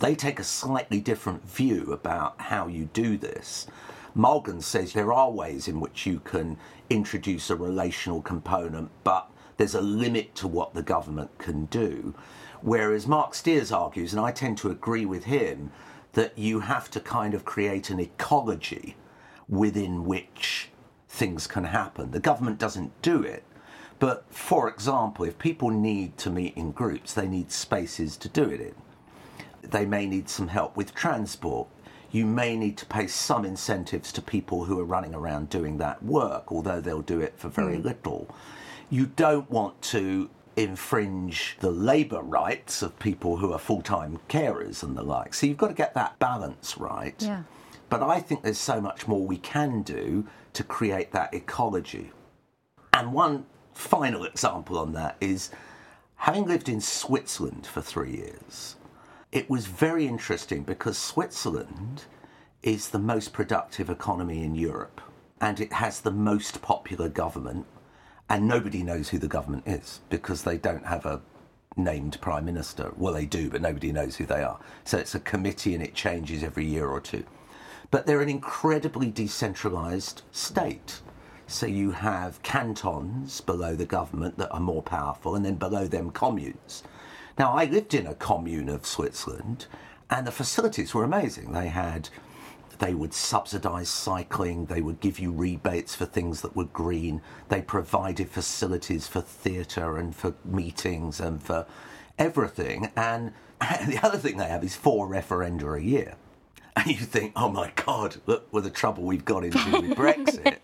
They 0.00 0.14
take 0.14 0.40
a 0.40 0.44
slightly 0.44 1.00
different 1.00 1.44
view 1.44 1.92
about 1.92 2.40
how 2.40 2.66
you 2.66 2.86
do 2.92 3.16
this. 3.16 3.66
Mulgan 4.14 4.60
says 4.60 4.92
there 4.92 5.12
are 5.12 5.30
ways 5.30 5.68
in 5.68 5.80
which 5.80 6.06
you 6.06 6.20
can 6.20 6.56
introduce 6.90 7.50
a 7.50 7.56
relational 7.56 8.22
component, 8.22 8.90
but 9.04 9.30
there's 9.56 9.74
a 9.74 9.80
limit 9.80 10.34
to 10.36 10.48
what 10.48 10.74
the 10.74 10.82
government 10.82 11.38
can 11.38 11.66
do. 11.66 12.14
Whereas 12.60 13.06
Marc 13.06 13.34
Stears 13.34 13.72
argues, 13.72 14.12
and 14.12 14.20
I 14.20 14.30
tend 14.32 14.58
to 14.58 14.70
agree 14.70 15.04
with 15.04 15.24
him, 15.24 15.72
that 16.12 16.38
you 16.38 16.60
have 16.60 16.90
to 16.90 17.00
kind 17.00 17.34
of 17.34 17.44
create 17.44 17.90
an 17.90 17.98
ecology 17.98 18.96
within 19.48 20.04
which 20.04 20.70
things 21.08 21.46
can 21.46 21.64
happen. 21.64 22.10
The 22.10 22.20
government 22.20 22.58
doesn't 22.58 23.00
do 23.02 23.22
it, 23.22 23.44
But 24.02 24.24
for 24.30 24.68
example, 24.68 25.24
if 25.24 25.38
people 25.38 25.70
need 25.70 26.18
to 26.18 26.28
meet 26.28 26.56
in 26.56 26.72
groups, 26.72 27.14
they 27.14 27.28
need 27.28 27.52
spaces 27.52 28.16
to 28.16 28.28
do 28.28 28.42
it 28.42 28.60
in. 28.60 28.74
They 29.62 29.86
may 29.86 30.06
need 30.06 30.28
some 30.28 30.48
help 30.48 30.76
with 30.76 30.92
transport. 30.92 31.68
You 32.10 32.26
may 32.26 32.56
need 32.56 32.76
to 32.78 32.86
pay 32.86 33.06
some 33.06 33.44
incentives 33.44 34.10
to 34.14 34.20
people 34.20 34.64
who 34.64 34.80
are 34.80 34.84
running 34.84 35.14
around 35.14 35.50
doing 35.50 35.78
that 35.78 36.02
work, 36.02 36.50
although 36.50 36.80
they'll 36.80 37.00
do 37.00 37.20
it 37.20 37.38
for 37.38 37.48
very 37.48 37.76
hmm. 37.76 37.86
little. 37.86 38.34
You 38.92 39.06
don't 39.06 39.50
want 39.50 39.80
to 39.84 40.28
infringe 40.54 41.56
the 41.60 41.70
labour 41.70 42.20
rights 42.20 42.82
of 42.82 42.98
people 42.98 43.38
who 43.38 43.50
are 43.54 43.58
full 43.58 43.80
time 43.80 44.20
carers 44.28 44.82
and 44.82 44.94
the 44.94 45.02
like. 45.02 45.32
So 45.32 45.46
you've 45.46 45.56
got 45.56 45.68
to 45.68 45.74
get 45.74 45.94
that 45.94 46.18
balance 46.18 46.76
right. 46.76 47.14
Yeah. 47.18 47.44
But 47.88 48.02
I 48.02 48.20
think 48.20 48.42
there's 48.42 48.58
so 48.58 48.82
much 48.82 49.08
more 49.08 49.26
we 49.26 49.38
can 49.38 49.80
do 49.80 50.26
to 50.52 50.62
create 50.62 51.10
that 51.12 51.32
ecology. 51.32 52.10
And 52.92 53.14
one 53.14 53.46
final 53.72 54.24
example 54.24 54.76
on 54.76 54.92
that 54.92 55.16
is 55.22 55.48
having 56.16 56.44
lived 56.44 56.68
in 56.68 56.82
Switzerland 56.82 57.66
for 57.66 57.80
three 57.80 58.12
years, 58.12 58.76
it 59.32 59.48
was 59.48 59.64
very 59.64 60.06
interesting 60.06 60.64
because 60.64 60.98
Switzerland 60.98 62.04
is 62.62 62.90
the 62.90 62.98
most 62.98 63.32
productive 63.32 63.88
economy 63.88 64.44
in 64.44 64.54
Europe 64.54 65.00
and 65.40 65.60
it 65.60 65.72
has 65.72 66.02
the 66.02 66.10
most 66.10 66.60
popular 66.60 67.08
government, 67.08 67.64
and 68.32 68.48
nobody 68.48 68.82
knows 68.82 69.10
who 69.10 69.18
the 69.18 69.28
government 69.28 69.62
is 69.66 70.00
because 70.08 70.42
they 70.42 70.56
don't 70.56 70.86
have 70.86 71.04
a 71.04 71.20
named 71.76 72.18
prime 72.22 72.46
minister. 72.46 72.90
Well, 72.96 73.12
they 73.12 73.26
do, 73.26 73.50
but 73.50 73.60
nobody 73.60 73.92
knows 73.92 74.16
who 74.16 74.24
they 74.24 74.42
are. 74.42 74.58
So 74.84 74.96
it's 74.96 75.14
a 75.14 75.20
committee 75.20 75.74
and 75.74 75.84
it 75.84 75.94
changes 75.94 76.42
every 76.42 76.64
year 76.64 76.88
or 76.88 76.98
two. 76.98 77.24
But 77.90 78.06
they're 78.06 78.22
an 78.22 78.30
incredibly 78.30 79.10
decentralized 79.10 80.22
state. 80.32 81.02
So 81.46 81.66
you 81.66 81.90
have 81.90 82.42
cantons 82.42 83.42
below 83.42 83.76
the 83.76 83.84
government 83.84 84.38
that 84.38 84.50
are 84.50 84.60
more 84.60 84.82
powerful, 84.82 85.34
and 85.34 85.44
then 85.44 85.56
below 85.56 85.86
them 85.86 86.10
communes. 86.10 86.82
Now, 87.38 87.52
I 87.52 87.66
lived 87.66 87.92
in 87.92 88.06
a 88.06 88.14
commune 88.14 88.70
of 88.70 88.86
Switzerland, 88.86 89.66
and 90.08 90.26
the 90.26 90.32
facilities 90.32 90.94
were 90.94 91.04
amazing. 91.04 91.52
They 91.52 91.68
had, 91.68 92.08
they 92.78 92.94
would 92.94 93.14
subsidise 93.14 93.88
cycling, 93.88 94.66
they 94.66 94.80
would 94.80 95.00
give 95.00 95.18
you 95.18 95.32
rebates 95.32 95.94
for 95.94 96.06
things 96.06 96.42
that 96.42 96.56
were 96.56 96.64
green, 96.64 97.20
they 97.48 97.62
provided 97.62 98.28
facilities 98.30 99.06
for 99.06 99.20
theatre 99.20 99.96
and 99.96 100.14
for 100.14 100.34
meetings 100.44 101.20
and 101.20 101.42
for 101.42 101.66
everything. 102.18 102.90
And, 102.96 103.32
the 103.86 104.00
other 104.02 104.18
thing 104.18 104.36
they 104.36 104.48
have 104.48 104.64
is 104.64 104.74
four 104.74 105.08
referenda 105.08 105.78
a 105.78 105.82
year. 105.82 106.16
And 106.74 106.86
you 106.86 106.96
think, 106.96 107.32
oh 107.36 107.48
my 107.48 107.70
God, 107.76 108.16
look 108.26 108.52
with 108.52 108.64
the 108.64 108.70
trouble 108.70 109.04
we've 109.04 109.24
got 109.24 109.44
into 109.44 109.82
with 109.82 109.90
Brexit. 109.96 110.58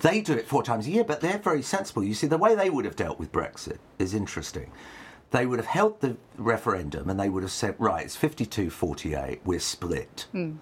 They 0.00 0.20
do 0.20 0.34
it 0.34 0.46
four 0.46 0.62
times 0.62 0.86
a 0.86 0.90
year, 0.90 1.04
but 1.04 1.20
they're 1.20 1.38
very 1.38 1.62
sensible. 1.62 2.04
You 2.04 2.14
see, 2.14 2.26
the 2.26 2.38
way 2.38 2.54
they 2.54 2.70
would 2.70 2.84
have 2.84 2.96
dealt 2.96 3.18
with 3.18 3.32
Brexit 3.32 3.78
is 3.98 4.14
interesting. 4.14 4.70
They 5.30 5.46
would 5.46 5.58
have 5.58 5.66
held 5.66 6.00
the 6.00 6.16
referendum 6.36 7.08
and 7.08 7.20
they 7.20 7.28
would 7.28 7.42
have 7.42 7.52
said, 7.52 7.76
right, 7.78 8.04
it's 8.04 8.16
52 8.16 8.70
48, 8.70 9.40
we're 9.44 9.60
split. 9.60 10.26
Hmm. 10.32 10.52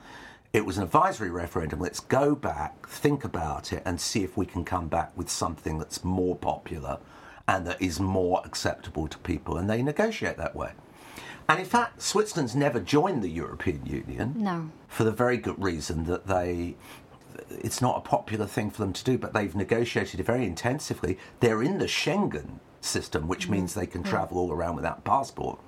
It 0.52 0.64
was 0.64 0.78
an 0.78 0.84
advisory 0.84 1.30
referendum. 1.30 1.80
Let's 1.80 2.00
go 2.00 2.34
back, 2.34 2.88
think 2.88 3.24
about 3.24 3.72
it, 3.72 3.82
and 3.84 4.00
see 4.00 4.24
if 4.24 4.36
we 4.36 4.46
can 4.46 4.64
come 4.64 4.88
back 4.88 5.16
with 5.16 5.28
something 5.28 5.78
that's 5.78 6.02
more 6.02 6.36
popular 6.36 6.98
and 7.46 7.66
that 7.66 7.80
is 7.80 8.00
more 8.00 8.42
acceptable 8.44 9.08
to 9.08 9.18
people. 9.18 9.56
And 9.56 9.68
they 9.68 9.82
negotiate 9.82 10.36
that 10.38 10.56
way. 10.56 10.72
And 11.48 11.58
in 11.58 11.64
fact, 11.64 12.02
Switzerland's 12.02 12.54
never 12.54 12.78
joined 12.78 13.22
the 13.22 13.30
European 13.30 13.86
Union 13.86 14.34
No. 14.36 14.70
for 14.86 15.04
the 15.04 15.12
very 15.12 15.38
good 15.38 15.62
reason 15.62 16.04
that 16.04 16.26
they 16.26 16.76
it's 17.50 17.80
not 17.80 17.96
a 17.96 18.00
popular 18.00 18.46
thing 18.46 18.68
for 18.68 18.82
them 18.82 18.92
to 18.92 19.04
do 19.04 19.16
but 19.16 19.32
they've 19.32 19.54
negotiated 19.54 20.18
it 20.18 20.26
very 20.26 20.44
intensively 20.44 21.16
they're 21.38 21.62
in 21.62 21.78
the 21.78 21.86
Schengen 21.86 22.58
system 22.80 23.28
which 23.28 23.44
mm-hmm. 23.44 23.52
means 23.52 23.74
they 23.74 23.86
can 23.86 24.02
travel 24.02 24.38
all 24.38 24.50
around 24.52 24.74
without 24.74 25.04
passport 25.04 25.58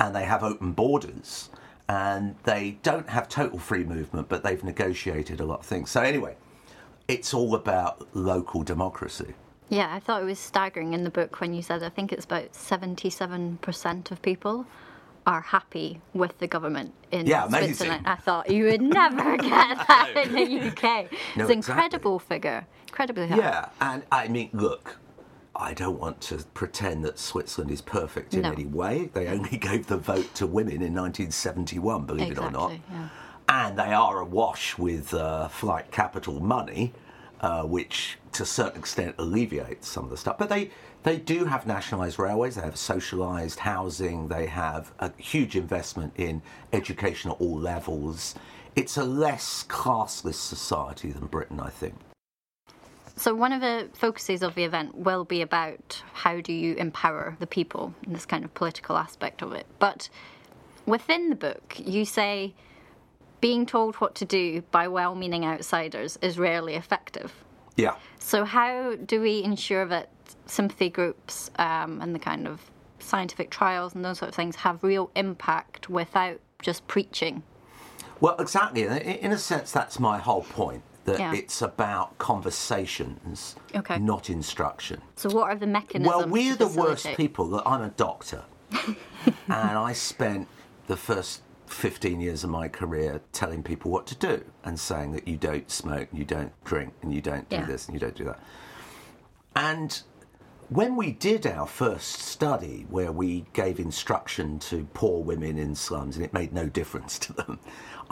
and 0.00 0.16
they 0.16 0.24
have 0.24 0.42
open 0.42 0.72
borders 0.72 1.48
and 1.88 2.34
they 2.44 2.78
don't 2.82 3.08
have 3.08 3.28
total 3.28 3.58
free 3.58 3.84
movement 3.84 4.28
but 4.28 4.42
they've 4.42 4.64
negotiated 4.64 5.40
a 5.40 5.44
lot 5.44 5.60
of 5.60 5.66
things 5.66 5.90
so 5.90 6.00
anyway 6.00 6.34
it's 7.08 7.34
all 7.34 7.54
about 7.54 8.06
local 8.14 8.62
democracy 8.62 9.34
Yeah, 9.68 9.92
I 9.94 10.00
thought 10.00 10.22
it 10.22 10.24
was 10.26 10.38
staggering 10.38 10.92
in 10.94 11.02
the 11.04 11.10
book 11.10 11.40
when 11.40 11.52
you 11.54 11.62
said 11.62 11.82
I 11.82 11.88
think 11.88 12.12
it's 12.12 12.24
about 12.24 12.52
77% 12.52 14.10
of 14.10 14.22
people 14.22 14.66
are 15.26 15.40
happy 15.40 16.00
with 16.14 16.36
the 16.38 16.46
government 16.46 16.92
in 17.12 17.26
Yeah. 17.26 17.48
Switzerland. 17.48 18.06
I 18.06 18.16
thought 18.16 18.50
you 18.50 18.64
would 18.64 18.82
never 18.82 19.36
get 19.50 19.78
that 19.88 20.12
in 20.16 20.32
the 20.32 20.68
UK. 20.68 20.82
No, 20.82 21.44
it's 21.44 21.50
an 21.50 21.50
exactly. 21.50 21.54
incredible 21.56 22.18
figure. 22.18 22.66
Incredibly 22.88 23.28
high. 23.28 23.36
Yeah, 23.36 23.68
and 23.80 24.02
I 24.10 24.28
mean, 24.28 24.50
look, 24.52 24.98
I 25.54 25.74
don't 25.74 25.98
want 25.98 26.20
to 26.22 26.38
pretend 26.54 27.04
that 27.04 27.18
Switzerland 27.18 27.70
is 27.70 27.82
perfect 27.82 28.34
in 28.34 28.42
No. 28.42 28.52
any 28.52 28.64
way. 28.64 29.10
They 29.12 29.28
only 29.28 29.56
gave 29.58 29.86
the 29.86 29.98
vote 29.98 30.34
to 30.36 30.46
women 30.46 30.76
in 30.76 30.94
1971, 30.94 32.04
believe 32.06 32.32
it 32.32 32.38
or 32.38 32.50
not. 32.50 32.72
Yeah. 32.90 33.08
And 33.48 33.78
they 33.78 33.92
are 33.92 34.20
awash 34.20 34.78
with 34.78 35.12
uh, 35.12 35.48
flight 35.48 35.90
capital 35.90 36.40
money, 36.40 36.94
uh, 37.40 37.64
which 37.64 38.18
to 38.32 38.44
a 38.44 38.46
certain 38.46 38.78
extent 38.78 39.14
alleviates 39.18 39.88
some 39.88 40.04
of 40.04 40.10
the 40.10 40.16
stuff. 40.16 40.38
But 40.38 40.48
they, 40.48 40.70
they 41.02 41.18
do 41.18 41.44
have 41.44 41.66
nationalised 41.66 42.18
railways, 42.18 42.54
they 42.54 42.62
have 42.62 42.74
socialised 42.76 43.58
housing, 43.58 44.28
they 44.28 44.46
have 44.46 44.92
a 45.00 45.12
huge 45.18 45.54
investment 45.56 46.12
in 46.16 46.40
education 46.72 47.30
at 47.30 47.36
all 47.40 47.58
levels. 47.58 48.34
It's 48.74 48.96
a 48.96 49.04
less 49.04 49.66
classless 49.68 50.34
society 50.36 51.10
than 51.12 51.26
Britain, 51.26 51.60
I 51.60 51.68
think. 51.68 51.94
So 53.16 53.34
one 53.34 53.52
of 53.52 53.60
the 53.60 53.88
focuses 53.92 54.42
of 54.42 54.54
the 54.54 54.64
event 54.64 54.94
will 54.96 55.24
be 55.24 55.42
about 55.42 56.02
how 56.12 56.40
do 56.40 56.52
you 56.52 56.74
empower 56.74 57.36
the 57.38 57.46
people 57.46 57.94
in 58.06 58.12
this 58.12 58.26
kind 58.26 58.44
of 58.44 58.52
political 58.54 58.96
aspect 58.96 59.42
of 59.42 59.52
it. 59.52 59.66
But 59.78 60.08
within 60.86 61.28
the 61.28 61.36
book, 61.36 61.76
you 61.78 62.04
say 62.04 62.54
being 63.40 63.66
told 63.66 63.96
what 63.96 64.14
to 64.16 64.24
do 64.24 64.62
by 64.70 64.88
well-meaning 64.88 65.44
outsiders 65.44 66.18
is 66.22 66.38
rarely 66.38 66.74
effective. 66.74 67.32
Yeah. 67.76 67.96
So 68.18 68.44
how 68.44 68.96
do 68.96 69.20
we 69.20 69.42
ensure 69.42 69.84
that 69.86 70.10
sympathy 70.46 70.88
groups 70.88 71.50
um, 71.56 72.00
and 72.00 72.14
the 72.14 72.18
kind 72.18 72.46
of 72.46 72.60
scientific 72.98 73.50
trials 73.50 73.94
and 73.94 74.04
those 74.04 74.18
sort 74.18 74.28
of 74.28 74.34
things 74.34 74.56
have 74.56 74.82
real 74.82 75.10
impact 75.16 75.90
without 75.90 76.40
just 76.62 76.86
preaching? 76.86 77.42
Well, 78.20 78.36
exactly. 78.38 78.82
In 78.82 79.32
a 79.32 79.38
sense, 79.38 79.72
that's 79.72 79.98
my 79.98 80.18
whole 80.18 80.42
point. 80.42 80.82
That 81.04 81.18
Yeah. 81.18 81.34
it's 81.34 81.60
about 81.62 82.16
conversations, 82.18 83.56
Okay. 83.74 83.98
not 83.98 84.30
instruction. 84.30 85.02
So 85.16 85.30
what 85.30 85.50
are 85.50 85.56
the 85.56 85.66
mechanisms? 85.66 86.06
Well, 86.06 86.28
we're 86.28 86.54
the 86.54 86.68
worst 86.68 87.06
people. 87.16 87.60
I'm 87.66 87.82
a 87.82 87.88
doctor, 87.90 88.44
and 88.70 89.78
I 89.78 89.92
spent 89.94 90.46
the 90.86 90.96
first 90.96 91.42
15 91.66 92.20
years 92.20 92.44
of 92.44 92.50
my 92.50 92.68
career 92.68 93.20
telling 93.32 93.62
people 93.62 93.90
what 93.90 94.06
to 94.08 94.14
do 94.14 94.44
and 94.62 94.78
saying 94.78 95.12
that 95.12 95.26
you 95.26 95.36
don't 95.36 95.70
smoke, 95.70 96.08
and 96.10 96.18
you 96.18 96.24
don't 96.24 96.52
drink, 96.64 96.92
and 97.02 97.12
you 97.12 97.20
don't 97.20 97.48
do 97.48 97.56
Yeah. 97.56 97.66
this 97.66 97.86
and 97.86 97.94
you 97.94 98.00
don't 98.00 98.14
do 98.14 98.24
that. 98.24 98.38
And 99.56 100.02
when 100.68 100.96
we 100.96 101.12
did 101.12 101.46
our 101.46 101.66
first 101.66 102.20
study 102.20 102.86
where 102.88 103.12
we 103.12 103.44
gave 103.52 103.78
instruction 103.80 104.58
to 104.60 104.86
poor 104.94 105.22
women 105.22 105.58
in 105.58 105.74
slums 105.74 106.16
and 106.16 106.24
it 106.24 106.32
made 106.32 106.52
no 106.52 106.66
difference 106.66 107.18
to 107.20 107.32
them, 107.32 107.58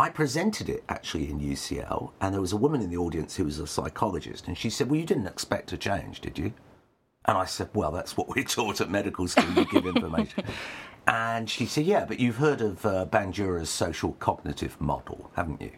I 0.01 0.09
presented 0.09 0.71
it 0.71 0.83
actually 0.89 1.29
in 1.29 1.41
UCL 1.41 2.13
and 2.23 2.33
there 2.33 2.41
was 2.41 2.55
a 2.55 2.57
woman 2.57 2.81
in 2.81 2.89
the 2.89 2.97
audience 2.97 3.37
who 3.37 3.45
was 3.45 3.59
a 3.59 3.67
psychologist 3.67 4.47
and 4.49 4.57
she 4.57 4.71
said, 4.71 4.89
Well, 4.89 4.99
you 4.99 5.05
didn't 5.05 5.27
expect 5.27 5.75
a 5.75 5.77
change, 5.77 6.23
did 6.23 6.39
you? 6.39 6.55
And 7.27 7.37
I 7.37 7.45
said, 7.45 7.69
Well, 7.75 7.91
that's 7.91 8.17
what 8.17 8.35
we're 8.35 8.45
taught 8.57 8.81
at 8.81 8.89
medical 8.89 9.29
school, 9.29 9.53
you 9.53 9.67
give 9.67 9.85
information. 9.85 10.45
and 11.07 11.51
she 11.51 11.67
said, 11.67 11.85
Yeah, 11.85 12.07
but 12.07 12.19
you've 12.19 12.39
heard 12.39 12.63
of 12.63 12.87
uh, 12.87 13.05
Bandura's 13.11 13.69
social 13.69 14.13
cognitive 14.15 14.81
model, 14.81 15.31
haven't 15.37 15.61
you? 15.61 15.73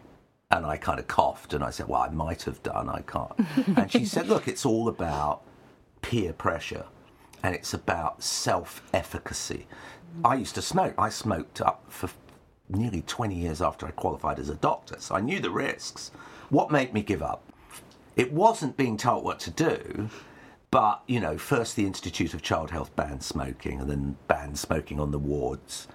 And 0.51 0.65
I 0.65 0.77
kind 0.77 0.99
of 0.99 1.07
coughed 1.09 1.53
and 1.53 1.61
I 1.61 1.69
said, 1.69 1.89
Well, 1.89 2.03
I 2.03 2.07
might 2.07 2.43
have 2.43 2.63
done, 2.63 2.87
I 2.87 3.01
can't. 3.01 3.77
and 3.77 3.91
she 3.91 4.05
said, 4.05 4.29
Look, 4.29 4.47
it's 4.47 4.65
all 4.65 4.87
about 4.87 5.41
peer 6.01 6.31
pressure 6.31 6.85
and 7.43 7.53
it's 7.53 7.73
about 7.73 8.23
self 8.23 8.81
efficacy. 8.93 9.67
I 10.23 10.35
used 10.35 10.55
to 10.55 10.61
smoke. 10.61 10.93
I 10.97 11.09
smoked 11.09 11.59
up 11.59 11.83
for 11.89 12.09
nearly 12.75 13.03
20 13.03 13.35
years 13.35 13.61
after 13.61 13.85
I 13.85 13.91
qualified 13.91 14.39
as 14.39 14.49
a 14.49 14.55
doctor, 14.55 14.95
so 14.99 15.15
I 15.15 15.21
knew 15.21 15.39
the 15.39 15.51
risks. 15.51 16.11
What 16.49 16.71
made 16.71 16.93
me 16.93 17.01
give 17.01 17.21
up? 17.21 17.43
It 18.15 18.31
wasn't 18.31 18.77
being 18.77 18.97
told 18.97 19.23
what 19.23 19.39
to 19.41 19.51
do, 19.51 20.09
but, 20.69 21.03
you 21.07 21.19
know, 21.19 21.37
first 21.37 21.75
the 21.75 21.85
Institute 21.85 22.33
of 22.33 22.41
Child 22.41 22.71
Health 22.71 22.95
banned 22.95 23.23
smoking 23.23 23.79
and 23.79 23.89
then 23.89 24.17
banned 24.27 24.57
smoking 24.57 24.99
on 24.99 25.11
the 25.11 25.19
wards. 25.19 25.87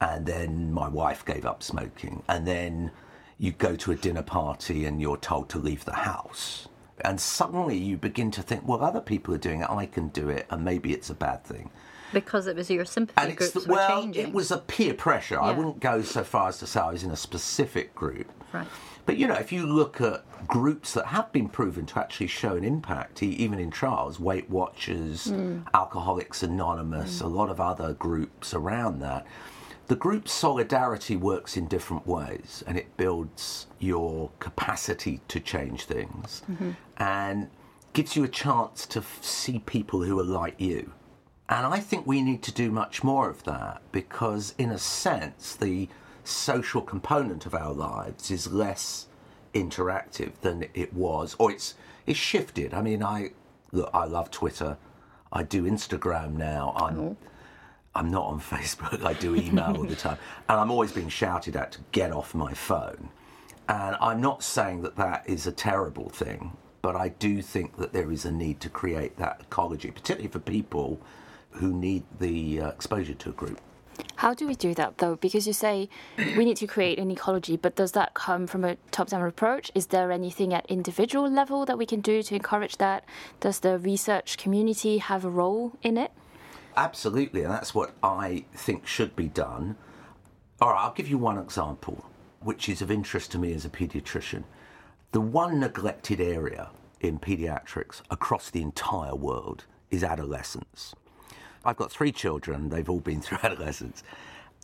And 0.00 0.26
then 0.26 0.72
my 0.72 0.88
wife 0.88 1.24
gave 1.24 1.46
up 1.46 1.62
smoking. 1.62 2.22
And 2.28 2.46
then 2.46 2.90
you 3.38 3.52
go 3.52 3.76
to 3.76 3.92
a 3.92 3.96
dinner 3.96 4.22
party 4.22 4.84
and 4.84 5.00
you're 5.00 5.16
told 5.16 5.48
to 5.50 5.58
leave 5.58 5.84
the 5.84 5.94
house. 5.94 6.68
And 7.00 7.20
suddenly 7.20 7.76
you 7.76 7.96
begin 7.96 8.30
to 8.32 8.42
think, 8.42 8.66
well, 8.66 8.82
other 8.82 9.00
people 9.00 9.34
are 9.34 9.38
doing 9.38 9.60
it, 9.60 9.70
I 9.70 9.86
can 9.86 10.08
do 10.08 10.28
it, 10.28 10.46
and 10.50 10.64
maybe 10.64 10.92
it's 10.92 11.10
a 11.10 11.14
bad 11.14 11.44
thing. 11.44 11.70
Because 12.16 12.46
it 12.46 12.56
was 12.56 12.70
your 12.70 12.86
sympathy 12.86 13.28
and 13.28 13.36
groups 13.36 13.66
were 13.66 13.74
well, 13.74 14.02
changing. 14.02 14.28
it 14.28 14.32
was 14.32 14.50
a 14.50 14.56
peer 14.56 14.94
pressure. 14.94 15.38
I 15.38 15.52
wouldn't 15.52 15.80
go 15.80 16.00
so 16.00 16.24
far 16.24 16.48
as 16.48 16.56
to 16.60 16.66
say 16.66 16.80
I 16.80 16.90
was 16.90 17.04
in 17.04 17.10
a 17.10 17.16
specific 17.16 17.94
group. 17.94 18.32
Right. 18.54 18.66
But 19.04 19.18
you 19.18 19.26
know, 19.26 19.34
if 19.34 19.52
you 19.52 19.66
look 19.66 20.00
at 20.00 20.24
groups 20.48 20.94
that 20.94 21.04
have 21.06 21.30
been 21.30 21.50
proven 21.50 21.84
to 21.86 21.98
actually 21.98 22.28
show 22.28 22.56
an 22.56 22.64
impact, 22.64 23.22
even 23.22 23.58
in 23.58 23.70
trials, 23.70 24.18
Weight 24.18 24.48
Watchers, 24.48 25.26
hmm. 25.26 25.58
Alcoholics 25.74 26.42
Anonymous, 26.42 27.20
hmm. 27.20 27.26
a 27.26 27.28
lot 27.28 27.50
of 27.50 27.60
other 27.60 27.92
groups 27.92 28.54
around 28.54 29.00
that, 29.00 29.26
the 29.88 29.96
group 29.96 30.26
solidarity 30.26 31.16
works 31.16 31.56
in 31.56 31.66
different 31.66 32.06
ways 32.06 32.64
and 32.66 32.78
it 32.78 32.96
builds 32.96 33.66
your 33.78 34.30
capacity 34.40 35.20
to 35.28 35.38
change 35.38 35.84
things 35.84 36.42
mm-hmm. 36.50 36.70
and 36.96 37.50
gives 37.92 38.16
you 38.16 38.24
a 38.24 38.28
chance 38.28 38.84
to 38.86 39.04
see 39.20 39.60
people 39.60 40.02
who 40.02 40.18
are 40.18 40.24
like 40.24 40.60
you. 40.60 40.92
And 41.48 41.66
I 41.66 41.78
think 41.78 42.06
we 42.06 42.22
need 42.22 42.42
to 42.44 42.52
do 42.52 42.70
much 42.70 43.04
more 43.04 43.30
of 43.30 43.44
that 43.44 43.80
because, 43.92 44.54
in 44.58 44.70
a 44.70 44.78
sense, 44.78 45.54
the 45.54 45.88
social 46.24 46.80
component 46.80 47.46
of 47.46 47.54
our 47.54 47.72
lives 47.72 48.30
is 48.30 48.52
less 48.52 49.06
interactive 49.54 50.32
than 50.40 50.66
it 50.74 50.92
was, 50.92 51.36
or 51.38 51.52
it's 51.52 51.74
it's 52.04 52.18
shifted. 52.18 52.74
I 52.74 52.82
mean, 52.82 53.02
I 53.02 53.30
look, 53.72 53.90
I 53.94 54.04
love 54.06 54.30
Twitter. 54.30 54.76
I 55.32 55.44
do 55.44 55.64
Instagram 55.64 56.34
now. 56.34 56.74
I'm 56.76 56.98
oh. 56.98 57.16
I'm 57.94 58.10
not 58.10 58.26
on 58.26 58.40
Facebook. 58.52 59.04
I 59.04 59.12
do 59.14 59.36
email 59.36 59.76
all 59.76 59.84
the 59.84 59.96
time, 59.96 60.18
and 60.48 60.58
I'm 60.58 60.70
always 60.70 60.92
being 60.92 61.08
shouted 61.08 61.56
at 61.56 61.72
to 61.72 61.78
get 61.92 62.12
off 62.12 62.34
my 62.34 62.52
phone. 62.54 63.08
And 63.68 63.96
I'm 64.00 64.20
not 64.20 64.42
saying 64.42 64.82
that 64.82 64.96
that 64.96 65.28
is 65.28 65.46
a 65.46 65.52
terrible 65.52 66.08
thing, 66.08 66.56
but 66.82 66.94
I 66.94 67.08
do 67.08 67.42
think 67.42 67.78
that 67.78 67.92
there 67.92 68.12
is 68.12 68.24
a 68.24 68.30
need 68.30 68.60
to 68.60 68.68
create 68.68 69.16
that 69.16 69.40
ecology, 69.40 69.90
particularly 69.90 70.28
for 70.28 70.38
people 70.38 71.00
who 71.56 71.72
need 71.72 72.04
the 72.18 72.60
uh, 72.60 72.68
exposure 72.68 73.14
to 73.14 73.30
a 73.30 73.32
group. 73.32 73.60
How 74.16 74.34
do 74.34 74.46
we 74.46 74.54
do 74.54 74.74
that 74.74 74.98
though? 74.98 75.16
Because 75.16 75.46
you 75.46 75.52
say 75.52 75.88
we 76.18 76.44
need 76.44 76.56
to 76.58 76.66
create 76.66 76.98
an 76.98 77.10
ecology, 77.10 77.56
but 77.56 77.76
does 77.76 77.92
that 77.92 78.14
come 78.14 78.46
from 78.46 78.64
a 78.64 78.76
top 78.90 79.08
down 79.08 79.22
approach? 79.22 79.70
Is 79.74 79.86
there 79.86 80.12
anything 80.12 80.52
at 80.52 80.66
individual 80.66 81.30
level 81.30 81.64
that 81.66 81.78
we 81.78 81.86
can 81.86 82.00
do 82.00 82.22
to 82.22 82.34
encourage 82.34 82.76
that? 82.76 83.04
Does 83.40 83.60
the 83.60 83.78
research 83.78 84.36
community 84.38 84.98
have 84.98 85.24
a 85.24 85.30
role 85.30 85.72
in 85.82 85.96
it? 85.96 86.12
Absolutely, 86.76 87.42
and 87.42 87.52
that's 87.52 87.74
what 87.74 87.94
I 88.02 88.44
think 88.54 88.86
should 88.86 89.16
be 89.16 89.28
done. 89.28 89.76
All 90.60 90.70
right, 90.70 90.84
I'll 90.84 90.92
give 90.92 91.08
you 91.08 91.18
one 91.18 91.38
example, 91.38 92.04
which 92.40 92.68
is 92.68 92.82
of 92.82 92.90
interest 92.90 93.32
to 93.32 93.38
me 93.38 93.54
as 93.54 93.64
a 93.64 93.70
paediatrician. 93.70 94.44
The 95.12 95.20
one 95.20 95.58
neglected 95.58 96.20
area 96.20 96.70
in 97.00 97.18
paediatrics 97.18 98.02
across 98.10 98.50
the 98.50 98.60
entire 98.60 99.14
world 99.14 99.64
is 99.90 100.04
adolescence. 100.04 100.94
I've 101.66 101.76
got 101.76 101.90
three 101.90 102.12
children, 102.12 102.68
they've 102.68 102.88
all 102.88 103.00
been 103.00 103.20
through 103.22 103.38
adolescence. 103.42 104.02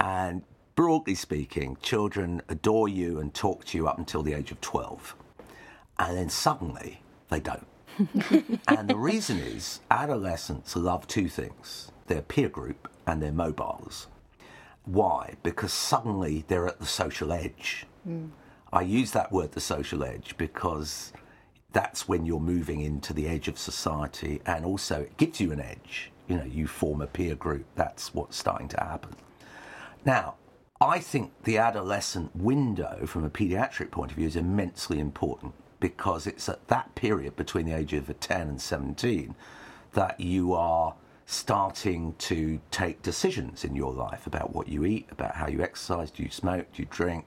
And 0.00 0.42
broadly 0.74 1.14
speaking, 1.14 1.76
children 1.82 2.42
adore 2.48 2.88
you 2.88 3.18
and 3.18 3.34
talk 3.34 3.64
to 3.66 3.78
you 3.78 3.88
up 3.88 3.98
until 3.98 4.22
the 4.22 4.34
age 4.34 4.52
of 4.52 4.60
12. 4.60 5.16
And 5.98 6.16
then 6.16 6.30
suddenly, 6.30 7.02
they 7.28 7.40
don't. 7.40 7.66
and 8.68 8.88
the 8.88 8.96
reason 8.96 9.38
is 9.38 9.80
adolescents 9.90 10.74
love 10.76 11.06
two 11.06 11.28
things 11.28 11.90
their 12.06 12.22
peer 12.22 12.48
group 12.48 12.88
and 13.06 13.22
their 13.22 13.32
mobiles. 13.32 14.06
Why? 14.84 15.34
Because 15.42 15.72
suddenly 15.72 16.44
they're 16.48 16.66
at 16.66 16.80
the 16.80 16.86
social 16.86 17.32
edge. 17.32 17.86
Hmm. 18.04 18.26
I 18.72 18.82
use 18.82 19.12
that 19.12 19.30
word, 19.30 19.52
the 19.52 19.60
social 19.60 20.02
edge, 20.02 20.34
because 20.36 21.12
that's 21.72 22.08
when 22.08 22.26
you're 22.26 22.40
moving 22.40 22.80
into 22.80 23.12
the 23.12 23.28
edge 23.28 23.48
of 23.48 23.58
society 23.58 24.40
and 24.46 24.64
also 24.64 25.02
it 25.02 25.16
gives 25.16 25.40
you 25.40 25.52
an 25.52 25.60
edge. 25.60 26.11
You 26.28 26.36
know, 26.36 26.44
you 26.44 26.66
form 26.66 27.00
a 27.00 27.06
peer 27.06 27.34
group, 27.34 27.66
that's 27.74 28.14
what's 28.14 28.36
starting 28.36 28.68
to 28.68 28.80
happen. 28.80 29.14
Now, 30.04 30.34
I 30.80 30.98
think 30.98 31.32
the 31.44 31.58
adolescent 31.58 32.34
window 32.34 33.06
from 33.06 33.24
a 33.24 33.30
pediatric 33.30 33.90
point 33.90 34.10
of 34.10 34.16
view 34.16 34.26
is 34.26 34.36
immensely 34.36 34.98
important 34.98 35.54
because 35.78 36.26
it's 36.26 36.48
at 36.48 36.66
that 36.68 36.94
period 36.94 37.36
between 37.36 37.66
the 37.66 37.76
age 37.76 37.92
of 37.92 38.18
10 38.18 38.48
and 38.48 38.60
17 38.60 39.34
that 39.92 40.18
you 40.18 40.54
are 40.54 40.94
starting 41.26 42.14
to 42.18 42.60
take 42.70 43.02
decisions 43.02 43.64
in 43.64 43.74
your 43.74 43.92
life 43.92 44.26
about 44.26 44.54
what 44.54 44.68
you 44.68 44.84
eat, 44.84 45.06
about 45.10 45.36
how 45.36 45.46
you 45.46 45.62
exercise, 45.62 46.10
do 46.10 46.22
you 46.22 46.30
smoke, 46.30 46.66
do 46.72 46.82
you 46.82 46.88
drink, 46.90 47.24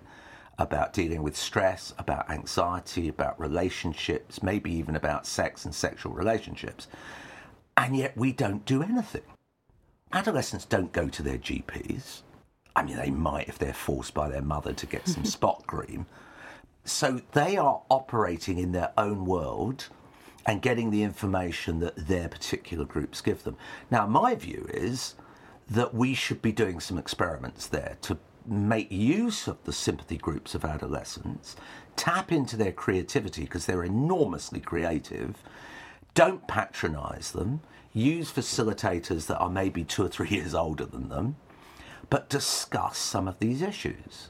about 0.58 0.93
dealing 0.93 1.21
with 1.21 1.36
stress, 1.36 1.93
about 1.97 2.29
anxiety, 2.29 3.08
about 3.08 3.39
relationships, 3.39 4.41
maybe 4.41 4.71
even 4.71 4.95
about 4.95 5.25
sex 5.25 5.65
and 5.65 5.73
sexual 5.73 6.13
relationships. 6.13 6.88
And 7.77 7.95
yet 7.95 8.15
we 8.15 8.31
don't 8.31 8.65
do 8.65 8.81
anything. 8.81 9.23
Adolescents 10.13 10.65
don't 10.65 10.93
go 10.93 11.09
to 11.09 11.21
their 11.21 11.38
GPs. 11.38 12.21
I 12.75 12.83
mean, 12.83 12.97
they 12.97 13.09
might 13.09 13.47
if 13.47 13.57
they're 13.57 13.73
forced 13.73 14.13
by 14.13 14.29
their 14.29 14.41
mother 14.41 14.73
to 14.73 14.85
get 14.85 15.07
some 15.07 15.25
spot 15.38 15.65
cream. 15.67 16.05
So 16.83 17.21
they 17.31 17.57
are 17.57 17.81
operating 17.89 18.57
in 18.59 18.71
their 18.71 18.91
own 18.97 19.25
world 19.25 19.88
and 20.45 20.61
getting 20.61 20.91
the 20.91 21.03
information 21.03 21.79
that 21.79 22.07
their 22.07 22.29
particular 22.29 22.85
groups 22.85 23.21
give 23.21 23.43
them. 23.43 23.57
Now, 23.89 24.05
my 24.05 24.35
view 24.35 24.67
is 24.71 25.15
that 25.69 25.93
we 25.93 26.13
should 26.13 26.41
be 26.41 26.51
doing 26.51 26.79
some 26.79 26.97
experiments 26.97 27.65
there 27.67 27.97
to 28.01 28.17
make 28.45 28.91
use 28.91 29.47
of 29.47 29.63
the 29.63 29.73
sympathy 29.73 30.17
groups 30.17 30.53
of 30.53 30.63
adolescents, 30.63 31.55
tap 31.95 32.31
into 32.31 32.55
their 32.55 32.71
creativity 32.71 33.41
because 33.41 33.65
they're 33.65 33.83
enormously 33.83 34.59
creative, 34.59 35.41
don't 36.15 36.47
patronize 36.47 37.32
them, 37.32 37.60
use 37.93 38.32
facilitators 38.32 39.28
that 39.28 39.38
are 39.38 39.49
maybe 39.49 39.84
two 39.84 40.04
or 40.04 40.08
three 40.08 40.30
years 40.32 40.56
older 40.56 40.86
than 40.86 41.10
them, 41.10 41.36
but 42.10 42.30
discuss 42.30 42.97
some 42.97 43.28
of 43.28 43.38
these 43.39 43.62
issues. 43.62 44.30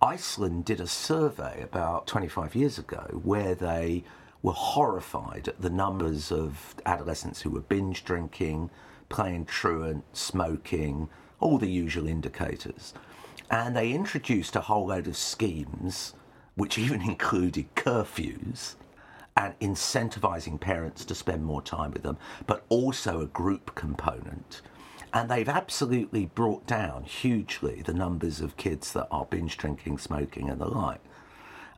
Iceland 0.00 0.64
did 0.64 0.80
a 0.80 0.86
survey 0.86 1.60
about 1.62 2.06
25 2.06 2.54
years 2.54 2.78
ago 2.78 3.20
where 3.22 3.54
they 3.54 4.04
were 4.42 4.52
horrified 4.52 5.48
at 5.48 5.60
the 5.60 5.70
numbers 5.70 6.30
of 6.30 6.76
adolescents 6.86 7.42
who 7.42 7.50
were 7.50 7.60
binge 7.60 8.04
drinking, 8.04 8.70
playing 9.08 9.44
truant, 9.46 10.04
smoking, 10.12 11.08
all 11.40 11.58
the 11.58 11.68
usual 11.68 12.06
indicators. 12.06 12.94
And 13.50 13.76
they 13.76 13.92
introduced 13.92 14.54
a 14.54 14.60
whole 14.60 14.86
load 14.86 15.08
of 15.08 15.16
schemes, 15.16 16.14
which 16.54 16.78
even 16.78 17.02
included 17.10 17.74
curfews 17.74 18.76
and 19.38 19.56
incentivizing 19.60 20.60
parents 20.60 21.04
to 21.04 21.14
spend 21.14 21.44
more 21.44 21.62
time 21.62 21.92
with 21.92 22.02
them, 22.02 22.18
but 22.48 22.64
also 22.68 23.20
a 23.20 23.26
group 23.26 23.72
component. 23.76 24.60
And 25.14 25.30
they've 25.30 25.48
absolutely 25.48 26.26
brought 26.26 26.66
down 26.66 27.04
hugely 27.04 27.80
the 27.82 27.94
numbers 27.94 28.40
of 28.40 28.56
kids 28.56 28.92
that 28.92 29.06
are 29.12 29.24
binge 29.24 29.56
drinking, 29.56 29.98
smoking, 29.98 30.50
and 30.50 30.60
the 30.60 30.66
like. 30.66 31.00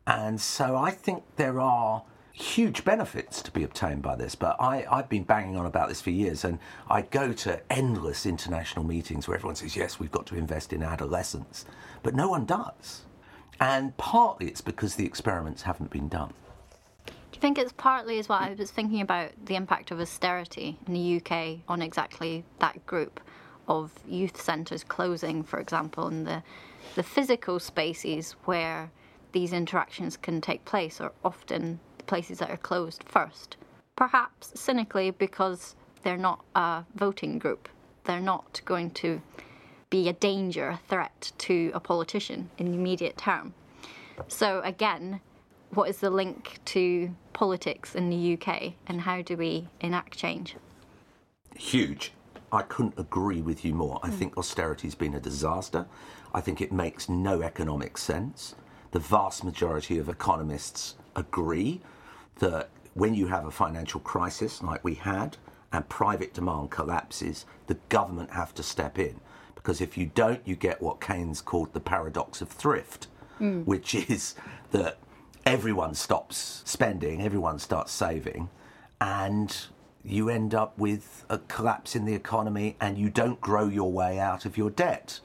And 0.07 0.41
so 0.41 0.75
I 0.75 0.91
think 0.91 1.23
there 1.37 1.61
are 1.61 2.03
huge 2.33 2.83
benefits 2.83 3.43
to 3.43 3.51
be 3.51 3.63
obtained 3.63 4.01
by 4.01 4.17
this. 4.17 4.35
But 4.35 4.57
I, 4.59 4.87
I've 4.91 5.11
been 5.11 5.25
banging 5.25 5.59
on 5.59 5.67
about 5.67 5.91
this 5.91 6.01
for 6.01 6.11
years, 6.11 6.45
and 6.45 6.59
I 6.89 7.03
go 7.03 7.35
to 7.35 7.61
endless 7.71 8.25
international 8.25 8.87
meetings 8.87 9.29
where 9.29 9.37
everyone 9.37 9.57
says, 9.57 9.77
yes, 9.77 10.01
we've 10.01 10.11
got 10.11 10.27
to 10.29 10.37
invest 10.37 10.73
in 10.73 10.83
adolescents. 10.83 11.67
But 12.03 12.15
no 12.15 12.31
one 12.31 12.47
does. 12.47 13.03
And 13.61 13.95
partly 13.99 14.47
it's 14.47 14.63
because 14.63 14.95
the 14.95 15.05
experiments 15.05 15.63
haven't 15.63 15.91
been 15.91 16.09
done. 16.09 16.33
Think 17.41 17.57
it's 17.57 17.73
partly 17.73 18.19
as 18.19 18.29
well? 18.29 18.39
I 18.39 18.53
was 18.53 18.71
thinking 18.71 19.01
about 19.01 19.31
the 19.47 19.57
impact 19.57 19.91
of 19.91 19.99
austerity 19.99 20.79
in 20.87 20.93
the 20.93 21.17
UK 21.17 21.61
on 21.69 21.81
exactly 21.81 22.45
that 22.59 22.85
group 22.85 23.19
of 23.67 23.93
youth 24.07 24.41
centres 24.41 24.85
closing, 24.85 25.43
for 25.43 25.59
example, 25.59 26.07
and 26.09 26.27
the 26.27 26.43
the 26.97 27.03
physical 27.03 27.59
spaces 27.59 28.33
where 28.45 28.91
these 29.33 29.53
interactions 29.53 30.17
can 30.17 30.41
take 30.41 30.65
place 30.65 31.01
are 31.01 31.13
often 31.25 31.79
the 31.99 32.05
places 32.05 32.39
that 32.41 32.51
are 32.51 32.57
closed 32.57 33.05
first. 33.07 33.57
Perhaps 33.97 34.59
cynically 34.61 35.11
because 35.11 35.77
they're 36.03 36.17
not 36.17 36.45
a 36.55 36.85
voting 36.95 37.39
group. 37.39 37.69
They're 38.05 38.21
not 38.21 38.61
going 38.65 38.91
to 38.93 39.23
be 39.89 40.09
a 40.09 40.13
danger, 40.13 40.69
a 40.69 40.81
threat 40.89 41.33
to 41.39 41.71
a 41.75 41.81
politician 41.81 42.51
in 42.59 42.67
the 42.67 42.77
immediate 42.77 43.17
term. 43.17 43.55
So 44.29 44.61
again, 44.63 45.21
what 45.71 45.89
is 45.89 45.99
the 45.99 46.11
link 46.11 46.59
to 46.67 47.15
politics 47.33 47.95
in 47.95 48.11
the 48.11 48.35
UK 48.35 48.75
and 48.87 49.01
how 49.01 49.23
do 49.23 49.37
we 49.37 49.69
enact 49.81 50.17
change? 50.17 50.57
huge. 51.61 52.13
I 52.53 52.63
couldn't 52.63 52.99
agree 52.99 53.43
with 53.43 53.65
you 53.65 53.75
more. 53.75 54.01
I 54.03 54.09
hmm. 54.09 54.17
think 54.17 54.37
austerity's 54.37 54.95
been 54.95 55.15
a 55.15 55.21
disaster. 55.21 55.87
I 56.35 56.41
think 56.41 56.61
it 56.61 56.73
makes 56.73 57.09
no 57.09 57.43
economic 57.43 57.99
sense. 57.99 58.55
The 58.93 58.99
vast 58.99 59.45
majority 59.45 59.99
of 59.99 60.09
economists 60.09 60.97
agree 61.15 61.81
that 62.39 62.71
when 62.95 63.15
you 63.15 63.29
have 63.29 63.47
a 63.47 63.51
financial 63.51 64.01
crisis 64.01 64.63
like 64.63 64.83
we 64.83 64.95
had 64.95 65.37
and 65.73 65.89
private 65.89 66.35
demand 66.35 66.71
collapses, 66.71 67.47
the 67.69 67.79
government 67.89 68.31
have 68.31 68.53
to 68.55 68.63
step 68.65 68.99
in. 68.99 69.21
Because 69.55 69.81
if 69.81 69.97
you 69.97 70.11
don't, 70.15 70.41
you 70.45 70.57
get 70.57 70.83
what 70.83 71.01
Keynes 71.01 71.41
called 71.41 71.73
the 71.73 71.81
paradox 71.81 72.41
of 72.41 72.49
thrift, 72.49 73.07
hmm. 73.39 73.61
which 73.61 73.95
is 73.95 74.35
that 74.73 74.99
everyone 75.45 75.95
stops 75.95 76.63
spending, 76.65 77.23
everyone 77.23 77.59
starts 77.59 77.93
saving, 77.93 78.49
and 79.01 79.67
you 80.05 80.29
end 80.29 80.55
up 80.55 80.79
with 80.79 81.25
a 81.29 81.39
collapse 81.39 81.95
in 81.95 82.05
the 82.05 82.15
economy 82.15 82.77
and 82.81 82.97
you 82.97 83.11
don't 83.11 83.41
grow 83.41 83.69
your 83.69 83.93
way 83.93 84.19
out 84.19 84.45
of 84.45 84.57
your 84.57 84.71
debt. 84.71 85.21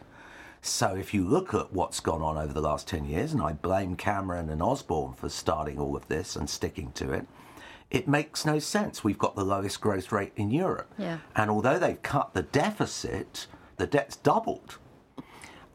So 0.61 0.95
if 0.95 1.13
you 1.13 1.23
look 1.23 1.53
at 1.53 1.71
what's 1.71 1.99
gone 1.99 2.21
on 2.21 2.37
over 2.37 2.51
the 2.51 2.61
last 2.61 2.87
10 2.87 3.05
years, 3.05 3.33
and 3.33 3.41
I 3.41 3.53
blame 3.53 3.95
Cameron 3.95 4.49
and 4.49 4.61
Osborne 4.61 5.13
for 5.13 5.29
starting 5.29 5.79
all 5.79 5.95
of 5.95 6.07
this 6.07 6.35
and 6.35 6.49
sticking 6.49 6.91
to 6.93 7.11
it, 7.11 7.27
it 7.91 8.07
makes 8.07 8.45
no 8.45 8.57
sense. 8.57 9.03
We've 9.03 9.17
got 9.17 9.35
the 9.35 9.45
lowest 9.45 9.79
growth 9.79 10.11
rate 10.11 10.33
in 10.35 10.49
Europe. 10.49 10.91
Yeah. 10.97 11.19
And 11.35 11.51
although 11.51 11.77
they've 11.77 12.01
cut 12.01 12.33
the 12.33 12.41
deficit, 12.41 13.45
the 13.77 13.85
debt's 13.85 14.15
doubled. 14.15 14.79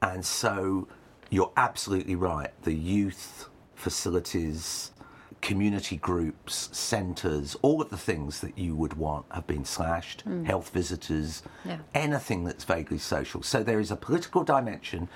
And 0.03 0.25
so 0.25 0.89
you're 1.31 1.53
absolutely 1.57 2.17
right. 2.17 2.51
The 2.63 2.75
youth 2.75 3.49
facilities, 3.81 4.93
community 5.41 5.97
groups, 5.97 6.69
centres, 6.73 7.57
all 7.63 7.81
of 7.81 7.91
the 7.91 7.97
things 7.97 8.41
that 8.41 8.59
you 8.59 8.77
would 8.77 8.95
want 8.95 9.25
have 9.31 9.47
been 9.47 9.65
slashed, 9.65 10.25
mm. 10.27 10.45
health 10.45 10.71
visitors, 10.71 11.43
Yeah. 11.65 11.79
anything 11.95 12.45
that's 12.45 12.65
vaguely 12.65 12.99
social. 12.99 13.43
So 13.43 13.63
there 13.63 13.81
is 13.81 13.91
a 13.91 13.97
political 13.97 14.45
dimension, 14.45 15.09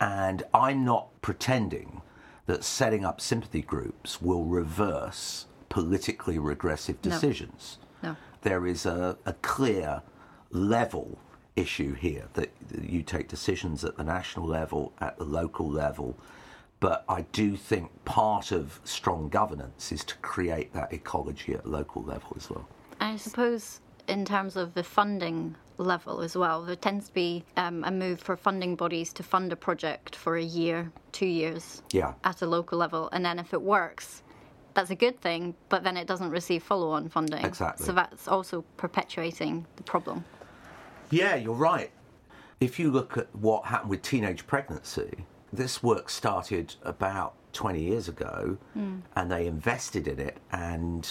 and 0.00 0.44
I'm 0.54 0.84
not 0.84 1.08
pretending 1.20 2.02
that 2.46 2.64
setting 2.64 3.04
up 3.04 3.20
sympathy 3.20 3.62
groups 3.62 4.22
will 4.22 4.44
reverse 4.44 5.46
politically 5.68 6.38
regressive 6.38 7.00
decisions. 7.02 7.78
No. 8.02 8.16
There 8.42 8.66
is 8.66 8.86
a, 8.86 9.16
a 9.24 9.32
clear 9.34 10.02
level 10.50 11.18
issue 11.56 11.94
here 11.94 12.28
that 12.34 12.50
you 12.80 13.02
take 13.02 13.28
decisions 13.28 13.84
at 13.84 13.96
the 13.96 14.04
national 14.04 14.46
level, 14.46 14.92
at 15.00 15.18
the 15.18 15.24
local 15.24 15.68
level. 15.68 16.16
But 16.82 17.04
I 17.08 17.20
do 17.30 17.56
think 17.56 17.92
part 18.04 18.50
of 18.50 18.80
strong 18.82 19.28
governance 19.28 19.92
is 19.92 20.02
to 20.02 20.16
create 20.16 20.72
that 20.72 20.92
ecology 20.92 21.54
at 21.54 21.64
local 21.64 22.02
level 22.02 22.32
as 22.36 22.50
well. 22.50 22.66
I 23.00 23.16
suppose 23.18 23.80
in 24.08 24.24
terms 24.24 24.56
of 24.56 24.74
the 24.74 24.82
funding 24.82 25.54
level 25.78 26.22
as 26.22 26.36
well, 26.36 26.64
there 26.64 26.74
tends 26.74 27.06
to 27.06 27.14
be 27.14 27.44
um, 27.56 27.84
a 27.84 27.92
move 27.92 28.18
for 28.18 28.36
funding 28.36 28.74
bodies 28.74 29.12
to 29.12 29.22
fund 29.22 29.52
a 29.52 29.56
project 29.56 30.16
for 30.16 30.36
a 30.36 30.42
year, 30.42 30.90
two 31.12 31.26
years 31.26 31.84
Yeah. 31.92 32.14
at 32.24 32.42
a 32.42 32.46
local 32.46 32.78
level, 32.78 33.08
and 33.12 33.24
then 33.24 33.38
if 33.38 33.54
it 33.54 33.62
works, 33.62 34.24
that's 34.74 34.90
a 34.90 34.96
good 34.96 35.20
thing, 35.20 35.54
but 35.68 35.84
then 35.84 35.96
it 35.96 36.08
doesn't 36.08 36.30
receive 36.30 36.64
follow 36.64 36.90
on 36.90 37.08
funding. 37.08 37.44
Exactly. 37.44 37.86
So 37.86 37.92
that's 37.92 38.26
also 38.26 38.64
perpetuating 38.76 39.66
the 39.76 39.84
problem. 39.84 40.24
Yeah, 41.10 41.36
you're 41.36 41.54
right. 41.54 41.92
If 42.58 42.80
you 42.80 42.90
look 42.90 43.16
at 43.16 43.32
what 43.36 43.66
happened 43.66 43.90
with 43.90 44.02
teenage 44.02 44.48
pregnancy, 44.48 45.26
this 45.52 45.82
work 45.82 46.08
started 46.08 46.74
about 46.82 47.34
20 47.52 47.82
years 47.82 48.08
ago 48.08 48.56
hmm. 48.72 49.00
and 49.14 49.30
they 49.30 49.46
invested 49.46 50.08
in 50.08 50.18
it. 50.18 50.38
And 50.50 51.08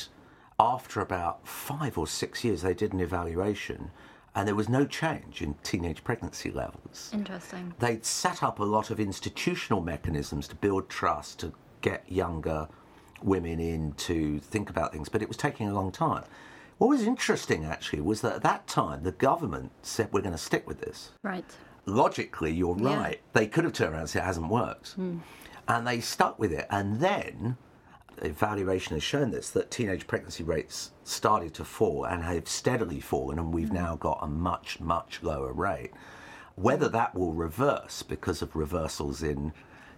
after 0.59 0.99
about 0.99 1.47
five 1.47 1.97
or 1.97 2.07
six 2.07 2.43
years, 2.43 2.61
they 2.61 2.73
did 2.73 2.93
an 2.93 2.99
evaluation 2.99 3.91
and 4.33 4.47
there 4.47 4.55
was 4.55 4.69
no 4.69 4.85
change 4.85 5.41
in 5.41 5.55
teenage 5.61 6.03
pregnancy 6.03 6.51
levels. 6.51 7.11
Interesting. 7.13 7.73
They'd 7.79 8.05
set 8.05 8.41
up 8.41 8.59
a 8.59 8.63
lot 8.63 8.89
of 8.89 8.99
institutional 8.99 9.81
mechanisms 9.81 10.47
to 10.47 10.55
build 10.55 10.89
trust, 10.89 11.39
to 11.39 11.51
get 11.81 12.09
younger 12.09 12.67
women 13.21 13.59
in 13.59 13.93
to 13.93 14.39
think 14.39 14.69
about 14.69 14.93
things, 14.93 15.09
but 15.09 15.21
it 15.21 15.27
was 15.27 15.37
taking 15.37 15.67
a 15.67 15.73
long 15.73 15.91
time. 15.91 16.23
What 16.77 16.87
was 16.87 17.03
interesting 17.03 17.65
actually 17.65 18.01
was 18.01 18.21
that 18.21 18.37
at 18.37 18.43
that 18.43 18.67
time 18.67 19.03
the 19.03 19.11
government 19.11 19.71
said 19.83 20.09
we're 20.11 20.21
going 20.21 20.31
to 20.31 20.37
stick 20.37 20.65
with 20.65 20.79
this. 20.79 21.11
Right. 21.21 21.45
Logically, 21.85 22.51
you're 22.51 22.77
Yeah. 22.77 22.95
right. 22.95 23.21
They 23.33 23.47
could 23.47 23.63
have 23.63 23.73
turned 23.73 23.93
around 23.93 24.01
and 24.01 24.09
said 24.09 24.23
it 24.23 24.25
hasn't 24.25 24.49
worked. 24.49 24.93
Hmm. 24.93 25.19
And 25.67 25.87
they 25.87 25.99
stuck 25.99 26.37
with 26.37 26.51
it. 26.51 26.67
And 26.69 26.99
then 26.99 27.57
evaluation 28.21 28.95
has 28.95 29.03
shown 29.03 29.31
this 29.31 29.49
that 29.51 29.71
teenage 29.71 30.05
pregnancy 30.05 30.43
rates 30.43 30.91
started 31.03 31.53
to 31.55 31.65
fall 31.65 32.05
and 32.05 32.23
have 32.23 32.47
steadily 32.47 32.99
fallen, 32.99 33.39
and 33.39 33.53
we've 33.53 33.69
hmm. 33.69 33.75
now 33.75 33.95
got 33.95 34.19
a 34.21 34.27
much, 34.27 34.79
much 34.79 35.23
lower 35.23 35.53
rate. 35.53 35.91
Whether 36.55 36.89
that 36.89 37.15
will 37.15 37.33
reverse 37.33 38.03
because 38.03 38.41
of 38.41 38.55
reversals 38.55 39.23
in 39.23 39.53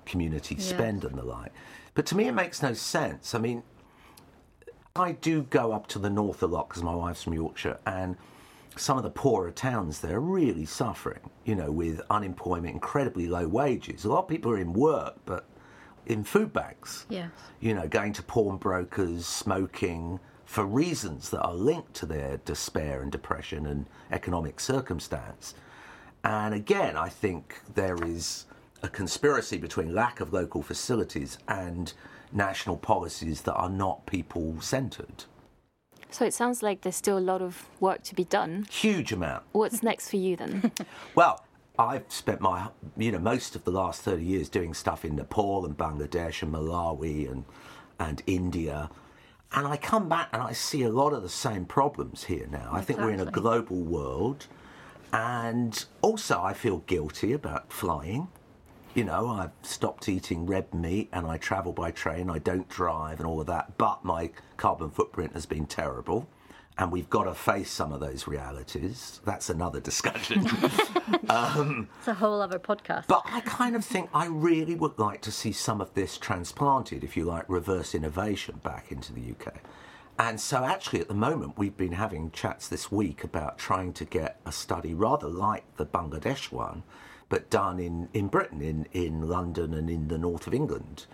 community 0.05 0.55
Yes. 0.55 0.65
spend 0.65 1.03
and 1.03 1.17
the 1.17 1.23
like. 1.23 1.51
But 1.95 2.05
to 2.07 2.17
me, 2.17 2.27
it 2.27 2.33
makes 2.33 2.61
no 2.61 2.73
sense. 2.73 3.35
I 3.35 3.39
mean, 3.39 3.63
I 4.95 5.13
do 5.13 5.43
go 5.43 5.71
up 5.71 5.87
to 5.87 5.99
the 5.99 6.09
north 6.09 6.43
a 6.43 6.47
lot 6.47 6.69
because 6.69 6.83
my 6.83 6.93
wife's 6.95 7.23
from 7.23 7.33
Yorkshire, 7.33 7.79
and 7.85 8.15
some 8.75 8.97
of 8.97 9.03
the 9.03 9.09
poorer 9.09 9.51
towns 9.51 9.99
there 9.99 10.17
are 10.17 10.21
really 10.21 10.65
suffering, 10.65 11.29
you 11.45 11.55
know, 11.55 11.71
with 11.71 12.01
unemployment, 12.09 12.73
incredibly 12.73 13.27
low 13.27 13.47
wages. 13.47 14.05
A 14.05 14.09
lot 14.09 14.23
of 14.23 14.27
people 14.27 14.51
are 14.51 14.57
in 14.57 14.73
work, 14.73 15.15
but 15.25 15.45
in 16.05 16.23
food 16.23 16.51
banks. 16.51 17.05
Yes. 17.09 17.31
you 17.59 17.73
know, 17.73 17.87
going 17.87 18.13
to 18.13 18.23
pawnbrokers, 18.23 19.25
smoking 19.25 20.19
for 20.45 20.65
reasons 20.65 21.29
that 21.29 21.41
are 21.41 21.53
linked 21.53 21.93
to 21.95 22.05
their 22.05 22.37
despair 22.37 23.01
and 23.01 23.11
depression 23.11 23.65
and 23.65 23.87
economic 24.11 24.59
circumstance. 24.59 25.55
And 26.23 26.53
again, 26.53 26.95
I 26.97 27.09
think 27.09 27.59
there 27.73 27.97
is 28.03 28.45
a 28.81 28.89
conspiracy 28.89 29.57
between 29.57 29.93
lack 29.93 30.19
of 30.19 30.33
local 30.33 30.61
facilities 30.61 31.37
and 31.47 31.93
national 32.31 32.77
policies 32.77 33.41
that 33.41 33.53
are 33.53 33.69
not 33.69 34.05
people 34.05 34.59
centred. 34.59 35.25
So 36.13 36.25
it 36.25 36.33
sounds 36.33 36.61
like 36.61 36.81
there's 36.81 36.95
still 36.95 37.17
a 37.17 37.19
lot 37.19 37.41
of 37.41 37.65
work 37.79 38.03
to 38.03 38.13
be 38.13 38.23
done. 38.23 38.67
Huge 38.69 39.11
amount. 39.11 39.43
What's 39.51 39.81
next 39.81 40.09
for 40.09 40.17
you 40.17 40.35
then? 40.35 40.71
Well, 41.15 41.43
I've 41.77 42.05
spent 42.09 42.39
my, 42.39 42.69
you 42.97 43.11
know, 43.11 43.17
most 43.17 43.55
of 43.55 43.63
the 43.63 43.71
last 43.71 44.03
30 44.03 44.23
years 44.23 44.47
doing 44.47 44.75
stuff 44.75 45.03
in 45.03 45.15
Nepal 45.15 45.65
and 45.65 45.75
Bangladesh 45.75 46.43
and 46.43 46.53
Malawi 46.53 47.31
and, 47.31 47.45
and 47.99 48.21
India. 48.27 48.91
And 49.53 49.65
I 49.65 49.77
come 49.77 50.07
back 50.07 50.29
and 50.33 50.41
I 50.43 50.53
see 50.53 50.83
a 50.83 50.89
lot 50.89 51.13
of 51.13 51.23
the 51.23 51.29
same 51.29 51.65
problems 51.65 52.25
here 52.25 52.47
now. 52.51 52.69
I 52.71 52.81
think 52.81 52.99
we're 52.99 53.09
in 53.11 53.19
a 53.19 53.25
global 53.31 53.81
world. 53.81 54.45
And 55.11 55.83
also, 56.03 56.39
I 56.39 56.53
feel 56.53 56.79
guilty 56.85 57.33
about 57.33 57.71
flying. 57.71 58.27
You 58.93 59.03
know, 59.03 59.27
I've 59.29 59.51
stopped 59.63 60.07
eating 60.07 60.45
red 60.45 60.71
meat 60.73 61.09
and 61.11 61.25
I 61.25 61.37
travel 61.37 61.73
by 61.73 61.89
train. 61.89 62.29
I 62.29 62.37
don't 62.37 62.69
drive 62.69 63.19
and 63.19 63.27
all 63.27 63.41
of 63.41 63.47
that. 63.47 63.77
But 63.77 64.05
my 64.05 64.29
carbon 64.57 64.91
footprint 64.91 65.33
has 65.33 65.47
been 65.47 65.65
terrible. 65.65 66.27
And 66.77 66.91
we've 66.91 67.09
got 67.09 67.23
to 67.23 67.33
face 67.35 67.69
some 67.71 67.91
of 67.91 67.99
those 67.99 68.27
realities. 68.27 69.21
That's 69.25 69.49
another 69.49 69.79
discussion. 69.79 70.47
Um, 71.29 71.87
it's 71.99 72.07
a 72.07 72.13
whole 72.13 72.41
other 72.41 72.59
podcast. 72.59 73.07
But 73.07 73.23
I 73.25 73.39
kind 73.41 73.75
of 73.75 73.83
think 73.83 74.09
I 74.13 74.27
really 74.27 74.75
would 74.75 74.99
like 74.99 75.21
to 75.21 75.31
see 75.31 75.51
some 75.51 75.81
of 75.81 75.93
this 75.93 76.17
transplanted, 76.17 77.03
if 77.03 77.17
you 77.17 77.25
like, 77.25 77.45
reverse 77.47 77.95
innovation 77.95 78.59
back 78.63 78.91
into 78.91 79.13
the 79.13 79.31
UK. 79.31 79.55
And 80.19 80.39
so, 80.39 80.63
actually, 80.63 80.99
at 80.99 81.07
the 81.07 81.15
moment, 81.15 81.57
we've 81.57 81.75
been 81.75 81.93
having 81.93 82.29
chats 82.31 82.67
this 82.67 82.91
week 82.91 83.23
about 83.23 83.57
trying 83.57 83.93
to 83.93 84.05
get 84.05 84.39
a 84.45 84.51
study 84.51 84.93
rather 84.93 85.27
like 85.27 85.63
the 85.77 85.85
Bangladesh 85.85 86.51
one, 86.51 86.83
but 87.33 87.49
done 87.49 87.79
in, 87.79 88.07
in 88.13 88.27
Britain, 88.27 88.61
in, 88.61 88.85
in 88.93 89.27
London 89.27 89.73
and 89.73 89.89
in 89.89 90.07
the 90.07 90.19
north 90.19 90.45
of 90.45 90.53
England. 90.53 91.07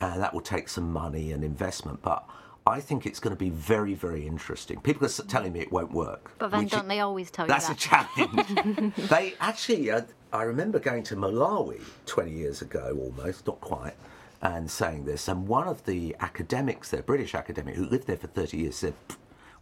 And 0.00 0.22
that 0.22 0.32
will 0.32 0.40
take 0.40 0.68
some 0.68 0.92
money 0.92 1.32
and 1.32 1.42
investment. 1.42 2.02
But 2.02 2.24
I 2.64 2.78
think 2.78 3.04
it's 3.04 3.18
going 3.18 3.34
to 3.34 3.38
be 3.38 3.50
very, 3.50 3.94
very 3.94 4.28
interesting. 4.28 4.80
People 4.80 5.04
are 5.04 5.10
telling 5.26 5.52
me 5.52 5.58
it 5.58 5.72
won't 5.72 5.90
work. 5.90 6.30
but 6.38 6.52
then 6.52 6.68
don't 6.68 6.86
they 6.86 7.00
always 7.00 7.32
tell 7.32 7.46
you 7.46 7.48
that's 7.48 7.66
you 7.68 7.74
a 7.74 7.78
challenge. 7.78 8.94
they 9.10 9.34
actually, 9.40 9.90
uh, 9.90 10.02
I 10.32 10.44
remember 10.44 10.78
going 10.78 11.02
to 11.02 11.16
Malawi 11.16 11.82
20 12.06 12.30
years 12.30 12.62
ago 12.62 12.96
almost, 13.00 13.48
not 13.48 13.60
quite, 13.60 13.96
and 14.42 14.70
saying 14.70 15.04
this. 15.04 15.26
And 15.26 15.48
one 15.48 15.66
of 15.66 15.84
the 15.84 16.14
academics 16.20 16.90
there, 16.90 17.02
British 17.02 17.34
academic, 17.34 17.74
who 17.74 17.86
lived 17.86 18.06
there 18.06 18.16
for 18.16 18.28
30 18.28 18.56
years, 18.56 18.76
said, 18.76 18.94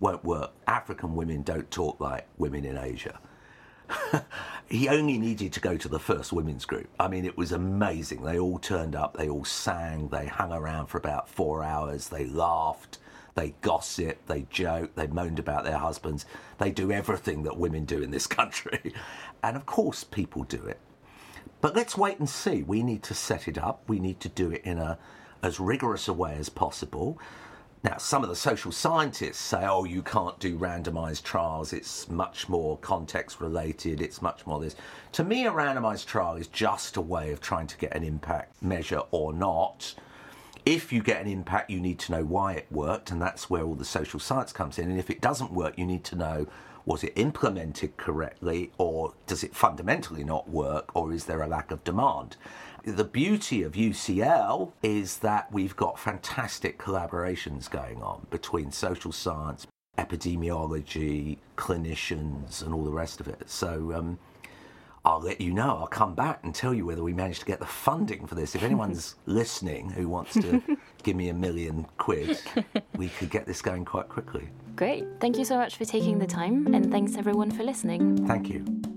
won't 0.00 0.22
work. 0.22 0.50
African 0.66 1.14
women 1.14 1.40
don't 1.40 1.70
talk 1.70 1.98
like 1.98 2.26
women 2.36 2.66
in 2.66 2.76
Asia. 2.76 3.18
He 4.68 4.88
only 4.88 5.18
needed 5.18 5.52
to 5.52 5.60
go 5.60 5.76
to 5.76 5.88
the 5.88 5.98
first 5.98 6.32
women's 6.32 6.64
group. 6.64 6.88
I 6.98 7.08
mean, 7.08 7.24
it 7.24 7.36
was 7.36 7.52
amazing. 7.52 8.22
They 8.22 8.38
all 8.38 8.58
turned 8.58 8.96
up, 8.96 9.16
they 9.16 9.28
all 9.28 9.44
sang, 9.44 10.08
they 10.08 10.26
hung 10.26 10.52
around 10.52 10.86
for 10.86 10.98
about 10.98 11.28
four 11.28 11.62
hours, 11.62 12.08
they 12.08 12.26
laughed, 12.26 12.98
they 13.34 13.54
gossiped, 13.60 14.26
they 14.28 14.46
joked, 14.50 14.96
they 14.96 15.06
moaned 15.06 15.38
about 15.38 15.64
their 15.64 15.78
husbands. 15.78 16.24
They 16.58 16.70
do 16.70 16.92
everything 16.92 17.42
that 17.42 17.56
women 17.56 17.84
do 17.84 18.02
in 18.02 18.10
this 18.10 18.26
country. 18.40 18.94
And 19.42 19.56
of 19.56 19.66
course, 19.66 20.04
people 20.04 20.44
do 20.44 20.64
it. 20.64 20.80
But 21.60 21.74
let's 21.74 21.96
wait 21.96 22.18
and 22.18 22.28
see. 22.28 22.62
We 22.62 22.82
need 22.82 23.02
to 23.04 23.14
set 23.14 23.48
it 23.48 23.58
up. 23.58 23.82
We 23.88 23.98
need 23.98 24.20
to 24.20 24.28
do 24.28 24.50
it 24.50 24.62
in 24.64 24.78
a 24.78 24.98
as 25.42 25.60
rigorous 25.60 26.08
a 26.08 26.12
way 26.12 26.36
as 26.38 26.48
possible. 26.48 27.18
Now, 27.84 27.98
some 27.98 28.22
of 28.22 28.30
the 28.30 28.34
social 28.34 28.72
scientists 28.72 29.36
say, 29.36 29.66
oh, 29.66 29.84
you 29.84 30.02
can't 30.02 30.38
do 30.38 30.58
randomized 30.58 31.22
trials. 31.22 31.74
It's 31.74 32.08
much 32.08 32.48
more 32.48 32.78
context 32.78 33.42
related. 33.42 34.00
It's 34.00 34.22
much 34.22 34.46
more 34.46 34.58
this. 34.58 34.74
To 35.12 35.22
me, 35.22 35.46
a 35.46 35.52
randomized 35.52 36.06
trial 36.06 36.36
is 36.36 36.46
just 36.46 36.96
a 36.96 37.02
way 37.02 37.30
of 37.30 37.42
trying 37.42 37.66
to 37.66 37.76
get 37.76 37.94
an 37.94 38.02
impact 38.02 38.62
measure 38.62 39.02
or 39.10 39.34
not. 39.34 39.94
If 40.64 40.94
you 40.94 41.02
get 41.02 41.20
an 41.20 41.30
impact, 41.30 41.68
you 41.68 41.78
need 41.78 41.98
to 42.00 42.12
know 42.12 42.24
why 42.24 42.54
it 42.54 42.66
worked, 42.70 43.10
and 43.10 43.20
that's 43.20 43.50
where 43.50 43.64
all 43.64 43.74
the 43.74 43.84
social 43.84 44.18
science 44.18 44.50
comes 44.50 44.78
in. 44.78 44.90
And 44.90 44.98
if 44.98 45.10
it 45.10 45.20
doesn't 45.20 45.52
work, 45.52 45.76
you 45.76 45.84
need 45.84 46.04
to 46.04 46.16
know 46.16 46.46
was 46.86 47.04
it 47.04 47.12
implemented 47.16 47.98
correctly, 47.98 48.70
or 48.78 49.12
does 49.26 49.44
it 49.44 49.54
fundamentally 49.54 50.24
not 50.24 50.48
work, 50.48 50.94
or 50.96 51.12
is 51.12 51.26
there 51.26 51.42
a 51.42 51.46
lack 51.46 51.70
of 51.70 51.84
demand? 51.84 52.36
The 52.86 53.04
beauty 53.04 53.62
of 53.62 53.72
UCL 53.72 54.72
is 54.82 55.18
that 55.18 55.50
we've 55.50 55.74
got 55.74 55.98
fantastic 55.98 56.78
collaborations 56.78 57.70
going 57.70 58.02
on 58.02 58.26
between 58.30 58.72
social 58.72 59.10
science, 59.10 59.66
epidemiology, 59.96 61.38
clinicians, 61.56 62.62
and 62.62 62.74
all 62.74 62.84
the 62.84 62.92
rest 62.92 63.20
of 63.20 63.28
it. 63.28 63.48
So 63.48 63.94
um, 63.94 64.18
I'll 65.02 65.20
let 65.20 65.40
you 65.40 65.50
know. 65.50 65.78
I'll 65.78 65.86
come 65.86 66.14
back 66.14 66.40
and 66.42 66.54
tell 66.54 66.74
you 66.74 66.84
whether 66.84 67.02
we 67.02 67.14
managed 67.14 67.40
to 67.40 67.46
get 67.46 67.58
the 67.58 67.66
funding 67.66 68.26
for 68.26 68.34
this. 68.34 68.54
If 68.54 68.62
anyone's 68.62 69.16
listening 69.26 69.88
who 69.88 70.06
wants 70.06 70.34
to 70.34 70.62
give 71.02 71.16
me 71.16 71.30
a 71.30 71.34
million 71.34 71.86
quid, 71.96 72.38
we 72.96 73.08
could 73.08 73.30
get 73.30 73.46
this 73.46 73.62
going 73.62 73.86
quite 73.86 74.10
quickly. 74.10 74.50
Great. 74.76 75.06
Thank 75.20 75.38
you 75.38 75.46
so 75.46 75.56
much 75.56 75.76
for 75.76 75.86
taking 75.86 76.18
the 76.18 76.26
time, 76.26 76.74
and 76.74 76.90
thanks 76.90 77.16
everyone 77.16 77.50
for 77.50 77.62
listening. 77.62 78.26
Thank 78.26 78.50
you. 78.50 78.93